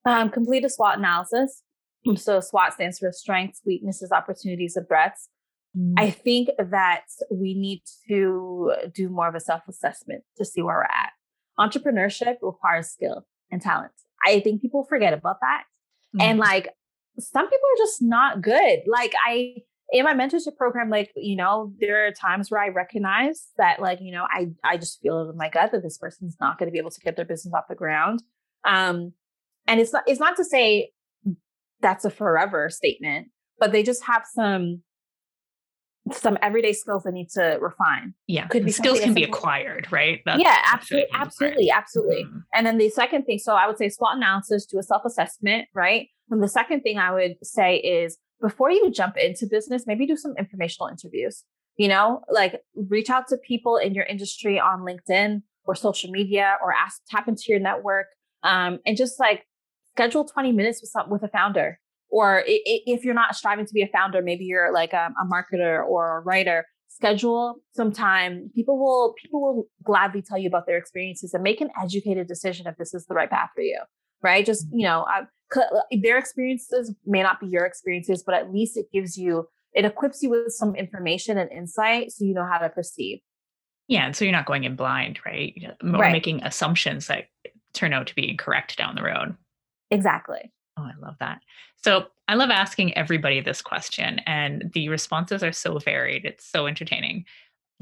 Um, 0.04 0.32
complete 0.32 0.66
a 0.66 0.70
swot 0.70 0.98
analysis. 0.98 1.62
So 2.16 2.40
swot 2.40 2.74
stands 2.74 2.98
for 2.98 3.12
strengths 3.12 3.62
weaknesses 3.64 4.12
opportunities 4.12 4.76
and 4.76 4.88
threats. 4.88 5.30
Mm. 5.78 5.94
i 6.00 6.10
think 6.10 6.50
that 6.58 7.06
we 7.30 7.54
need 7.54 7.84
to 8.08 8.74
do 8.92 9.08
more 9.08 9.28
of 9.28 9.36
a 9.36 9.40
self-assessment 9.40 10.24
to 10.38 10.44
see 10.44 10.64
where 10.64 10.78
we're 10.78 10.84
at. 10.86 11.12
Entrepreneurship 11.60 12.38
requires 12.42 12.90
skill 12.90 13.28
and 13.52 13.62
talent. 13.62 13.92
I 14.26 14.40
think 14.40 14.64
people 14.64 14.84
forget 14.86 15.14
about 15.14 15.38
that. 15.42 15.66
Mm. 16.16 16.24
and 16.24 16.40
like 16.40 16.70
some 17.17 17.45
people 17.45 17.67
are 17.74 17.78
just 17.78 18.02
not 18.02 18.41
good. 18.41 18.80
Like 18.88 19.13
I 19.26 19.56
in 19.91 20.06
my 20.06 20.13
mentorship 20.13 20.56
program, 20.56 20.89
like, 20.89 21.12
you 21.15 21.36
know, 21.36 21.74
there 21.80 22.06
are 22.06 22.12
times 22.12 22.52
where 22.52 22.62
I 22.62 22.67
recognize 22.67 23.48
that 23.58 23.82
like, 23.82 24.00
you 24.02 24.12
know, 24.12 24.28
I 24.30 24.50
I 24.63 24.78
just 24.78 25.02
feel 25.02 25.22
it 25.22 25.30
in 25.30 25.38
my 25.38 25.50
gut 25.50 25.72
that 25.72 25.84
this 25.84 25.98
person's 25.98 26.38
not 26.39 26.60
going 26.60 26.67
to 26.67 26.72
be 26.72 26.78
able 26.78 26.91
to 26.91 27.00
get 27.00 27.15
their 27.15 27.26
business 27.26 27.54
off 27.54 27.65
the 27.67 27.76
ground. 27.76 28.22
Um 28.65 29.13
and 29.67 29.80
it's 29.80 29.93
not 29.93 30.04
it's 30.08 30.19
not 30.19 30.36
to 30.38 30.45
say 30.45 30.91
that's 31.82 32.06
a 32.06 32.10
forever 32.10 32.69
statement, 32.69 33.30
but 33.60 33.72
they 33.72 33.84
just 33.84 34.04
have 34.06 34.24
some 34.26 34.82
some 36.12 36.38
everyday 36.41 36.74
skills 36.74 37.04
they 37.04 37.12
need 37.12 37.30
to 37.30 37.58
refine. 37.62 38.13
Yeah, 38.28 38.48
could 38.48 38.65
be 38.65 38.72
skills 38.72 39.00
can 39.00 39.13
be 39.13 39.24
acquired, 39.24 39.91
right? 39.91 40.22
That's 40.26 40.41
yeah, 40.41 40.58
absolutely, 40.72 41.10
absolutely, 41.13 41.72
absolutely. 41.72 42.24
Mm-hmm. 42.24 42.39
And 42.54 42.65
then 42.65 42.78
the 42.78 42.89
second 42.89 43.26
thing, 43.26 43.39
so 43.39 43.54
I 43.54 43.67
would 43.67 43.78
say 43.78 43.89
SWOT 43.89 44.17
analysis, 44.17 44.65
do 44.65 44.80
a 44.80 44.84
self 44.84 45.04
assessment, 45.06 45.67
right? 45.74 46.08
And 46.30 46.44
the 46.44 46.48
second 46.48 46.82
thing 46.82 46.98
I 46.98 47.12
would 47.12 47.36
say 47.44 47.78
is 47.78 48.18
before 48.42 48.72
you 48.72 48.92
jump 48.92 49.18
into 49.18 49.48
business, 49.48 49.86
maybe 49.86 50.06
do 50.06 50.15
some 50.15 50.34
informational 50.38 50.88
interviews. 50.88 51.44
You 51.78 51.88
know, 51.88 52.22
like 52.30 52.62
reach 52.76 53.10
out 53.10 53.28
to 53.30 53.38
people 53.38 53.78
in 53.78 53.94
your 53.94 54.04
industry 54.06 54.60
on 54.60 54.82
LinkedIn 54.82 55.44
or 55.63 55.76
social 55.76 56.12
media, 56.12 56.58
or 56.62 56.74
ask 56.74 57.02
tap 57.10 57.28
into 57.28 57.44
your 57.48 57.60
network, 57.60 58.08
um, 58.44 58.80
and 58.86 58.98
just 58.98 59.20
like 59.20 59.46
schedule 59.94 60.26
20 60.26 60.52
minutes 60.52 60.82
with 60.82 60.89
some 60.89 61.10
with 61.10 61.24
a 61.24 61.30
founder 61.30 61.80
or 62.10 62.44
if 62.46 63.04
you're 63.04 63.13
not 63.13 63.36
striving 63.36 63.65
to 63.65 63.74
be 63.74 63.84
a 63.84 63.88
founder, 63.88 64.22
maybe 64.22 64.46
you're 64.46 64.74
like 64.74 64.94
a, 64.94 65.12
a 65.22 65.26
marketer 65.26 65.86
or 65.86 66.18
a 66.18 66.22
writer, 66.22 66.65
schedule 66.88 67.56
some 67.76 67.92
time. 67.92 68.50
People 68.56 68.80
will 68.80 69.13
people 69.22 69.42
will 69.42 69.68
gladly 69.84 70.22
tell 70.22 70.38
you 70.38 70.48
about 70.48 70.65
their 70.65 70.78
experiences 70.78 71.34
and 71.34 71.44
make 71.44 71.62
an 71.62 71.70
educated 71.82 72.28
decision 72.28 72.68
if 72.68 72.78
this 72.78 72.94
is 72.94 73.06
the 73.06 73.13
right 73.13 73.30
path 73.30 73.50
for 73.54 73.62
you. 73.62 73.80
Right? 74.22 74.46
Just 74.46 74.68
you 74.72 74.86
know, 74.86 75.06
their 75.92 76.18
experiences 76.18 76.94
may 77.06 77.24
not 77.24 77.40
be 77.40 77.48
your 77.48 77.66
experiences, 77.66 78.24
but 78.24 78.36
at 78.36 78.52
least 78.52 78.78
it 78.78 78.92
gives 78.92 79.18
you 79.18 79.48
it 79.74 79.86
equips 79.86 80.24
you 80.24 80.30
with 80.30 80.52
some 80.52 80.76
information 80.76 81.38
and 81.38 81.52
insight 81.52 82.12
so 82.12 82.26
you 82.26 82.34
know 82.34 82.46
how 82.46 82.58
to 82.58 82.70
proceed. 82.70 83.22
Yeah. 83.88 84.06
And 84.06 84.16
so 84.16 84.26
you're 84.26 84.32
not 84.32 84.46
going 84.46 84.64
in 84.64 84.76
blind, 84.76 85.20
right? 85.26 85.54
Or 85.84 85.90
right. 85.90 86.12
making 86.12 86.44
assumptions 86.44 87.08
that 87.08 87.26
turn 87.74 87.94
out 87.94 88.08
to 88.08 88.16
be 88.16 88.30
incorrect 88.30 88.78
down 88.78 88.96
the 88.96 89.04
road. 89.04 89.36
Exactly. 89.92 90.52
Oh, 90.78 90.84
I 90.84 90.94
love 91.06 91.16
that. 91.20 91.42
So 91.76 92.08
I 92.28 92.36
love 92.36 92.50
asking 92.52 92.96
everybody 92.96 93.42
this 93.42 93.62
question, 93.62 94.20
and 94.26 94.70
the 94.74 94.90
responses 94.90 95.44
are 95.44 95.52
so 95.52 95.80
varied. 95.80 96.26
It's 96.26 96.46
so 96.46 96.68
entertaining. 96.68 97.26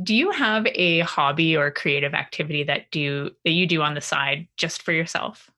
Do 0.02 0.16
you 0.16 0.32
have 0.32 0.66
a 0.68 1.00
hobby 1.00 1.58
or 1.58 1.72
creative 1.72 2.14
activity 2.14 2.64
that 2.64 2.90
do 2.92 3.32
that 3.44 3.52
you 3.52 3.68
do 3.68 3.82
on 3.82 3.94
the 3.94 4.02
side 4.02 4.48
just 4.56 4.84
for 4.84 4.94
yourself? 4.94 5.52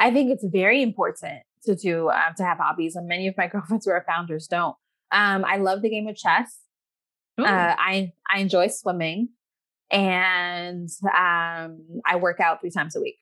I 0.00 0.10
think 0.10 0.30
it's 0.30 0.44
very 0.44 0.82
important 0.82 1.42
to 1.64 1.76
do 1.76 2.08
um, 2.10 2.34
to 2.38 2.44
have 2.44 2.58
hobbies, 2.58 2.96
and 2.96 3.06
many 3.06 3.28
of 3.28 3.36
my 3.36 3.46
girlfriends 3.52 3.84
who 3.84 3.92
are 3.92 4.04
founders 4.06 4.46
don't. 4.46 4.76
Um, 5.12 5.44
I 5.44 5.58
love 5.58 5.82
the 5.82 5.90
game 5.90 6.08
of 6.08 6.16
chess. 6.16 6.58
Uh, 7.38 7.74
I 7.78 8.12
I 8.28 8.40
enjoy 8.40 8.68
swimming, 8.68 9.30
and 9.90 10.88
um, 11.04 12.00
I 12.04 12.16
work 12.16 12.40
out 12.40 12.60
three 12.60 12.70
times 12.70 12.96
a 12.96 13.00
week. 13.00 13.16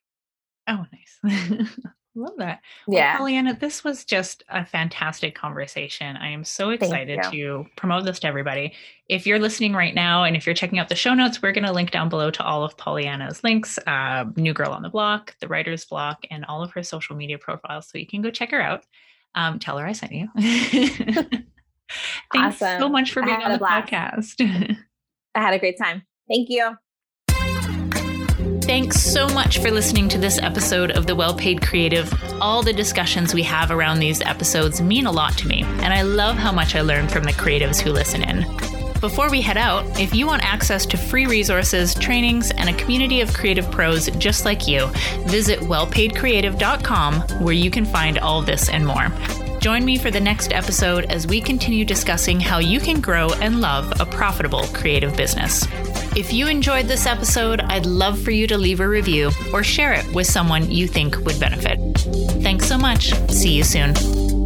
Oh, 0.66 0.84
nice. 1.24 1.66
Love 2.18 2.36
that. 2.38 2.60
Yeah. 2.88 3.18
Well, 3.18 3.28
Pauleanna, 3.28 3.58
this 3.58 3.84
was 3.84 4.04
just 4.04 4.42
a 4.48 4.64
fantastic 4.64 5.36
conversation. 5.36 6.16
I 6.16 6.30
am 6.30 6.42
so 6.42 6.70
excited 6.70 7.20
to 7.30 7.66
promote 7.76 8.04
this 8.04 8.18
to 8.20 8.26
everybody. 8.26 8.74
If 9.08 9.26
you're 9.26 9.38
listening 9.38 9.72
right 9.72 9.94
now 9.94 10.24
and 10.24 10.34
if 10.34 10.44
you're 10.44 10.54
checking 10.54 10.80
out 10.80 10.88
the 10.88 10.96
show 10.96 11.14
notes, 11.14 11.40
we're 11.40 11.52
going 11.52 11.66
to 11.66 11.72
link 11.72 11.92
down 11.92 12.08
below 12.08 12.30
to 12.32 12.42
all 12.42 12.64
of 12.64 12.76
Pauleanna's 12.76 13.44
links 13.44 13.78
uh, 13.86 14.24
New 14.36 14.52
Girl 14.52 14.72
on 14.72 14.82
the 14.82 14.88
Block, 14.88 15.36
the 15.40 15.46
Writer's 15.46 15.84
Block, 15.84 16.26
and 16.30 16.44
all 16.46 16.62
of 16.62 16.72
her 16.72 16.82
social 16.82 17.14
media 17.14 17.38
profiles. 17.38 17.88
So 17.88 17.98
you 17.98 18.06
can 18.06 18.20
go 18.20 18.30
check 18.30 18.50
her 18.50 18.60
out. 18.60 18.84
Um, 19.34 19.60
tell 19.60 19.78
her 19.78 19.86
I 19.86 19.92
sent 19.92 20.12
you. 20.12 20.28
Thanks 22.32 22.60
awesome. 22.60 22.80
so 22.80 22.88
much 22.88 23.12
for 23.12 23.22
being 23.22 23.40
on 23.40 23.52
the 23.52 23.58
podcast. 23.58 24.34
I 25.34 25.40
had 25.40 25.54
a 25.54 25.58
great 25.58 25.78
time. 25.78 26.02
Thank 26.28 26.48
you. 26.50 26.74
Thanks 28.68 29.00
so 29.00 29.26
much 29.26 29.60
for 29.60 29.70
listening 29.70 30.10
to 30.10 30.18
this 30.18 30.38
episode 30.42 30.90
of 30.90 31.06
The 31.06 31.16
Well 31.16 31.34
Paid 31.34 31.62
Creative. 31.62 32.12
All 32.38 32.62
the 32.62 32.70
discussions 32.70 33.32
we 33.32 33.42
have 33.44 33.70
around 33.70 33.98
these 33.98 34.20
episodes 34.20 34.82
mean 34.82 35.06
a 35.06 35.10
lot 35.10 35.38
to 35.38 35.48
me, 35.48 35.62
and 35.62 35.94
I 35.94 36.02
love 36.02 36.36
how 36.36 36.52
much 36.52 36.74
I 36.74 36.82
learn 36.82 37.08
from 37.08 37.24
the 37.24 37.32
creatives 37.32 37.80
who 37.80 37.90
listen 37.90 38.22
in. 38.22 38.42
Before 39.00 39.30
we 39.30 39.40
head 39.40 39.56
out, 39.56 39.98
if 39.98 40.14
you 40.14 40.26
want 40.26 40.44
access 40.44 40.84
to 40.84 40.98
free 40.98 41.24
resources, 41.24 41.94
trainings, 41.94 42.50
and 42.50 42.68
a 42.68 42.74
community 42.74 43.22
of 43.22 43.32
creative 43.32 43.70
pros 43.70 44.10
just 44.18 44.44
like 44.44 44.68
you, 44.68 44.88
visit 45.24 45.60
wellpaidcreative.com 45.60 47.20
where 47.42 47.54
you 47.54 47.70
can 47.70 47.86
find 47.86 48.18
all 48.18 48.42
this 48.42 48.68
and 48.68 48.86
more. 48.86 49.08
Join 49.60 49.84
me 49.84 49.98
for 49.98 50.10
the 50.10 50.20
next 50.20 50.52
episode 50.52 51.06
as 51.06 51.26
we 51.26 51.40
continue 51.40 51.84
discussing 51.84 52.38
how 52.38 52.58
you 52.58 52.78
can 52.78 53.00
grow 53.00 53.28
and 53.34 53.60
love 53.60 53.92
a 54.00 54.06
profitable 54.06 54.62
creative 54.68 55.16
business. 55.16 55.66
If 56.16 56.32
you 56.32 56.46
enjoyed 56.46 56.86
this 56.86 57.06
episode, 57.06 57.60
I'd 57.60 57.86
love 57.86 58.20
for 58.20 58.30
you 58.30 58.46
to 58.46 58.56
leave 58.56 58.80
a 58.80 58.88
review 58.88 59.30
or 59.52 59.64
share 59.64 59.92
it 59.92 60.06
with 60.14 60.28
someone 60.28 60.70
you 60.70 60.86
think 60.86 61.16
would 61.24 61.40
benefit. 61.40 61.78
Thanks 62.42 62.66
so 62.66 62.78
much. 62.78 63.12
See 63.30 63.52
you 63.52 63.64
soon. 63.64 64.37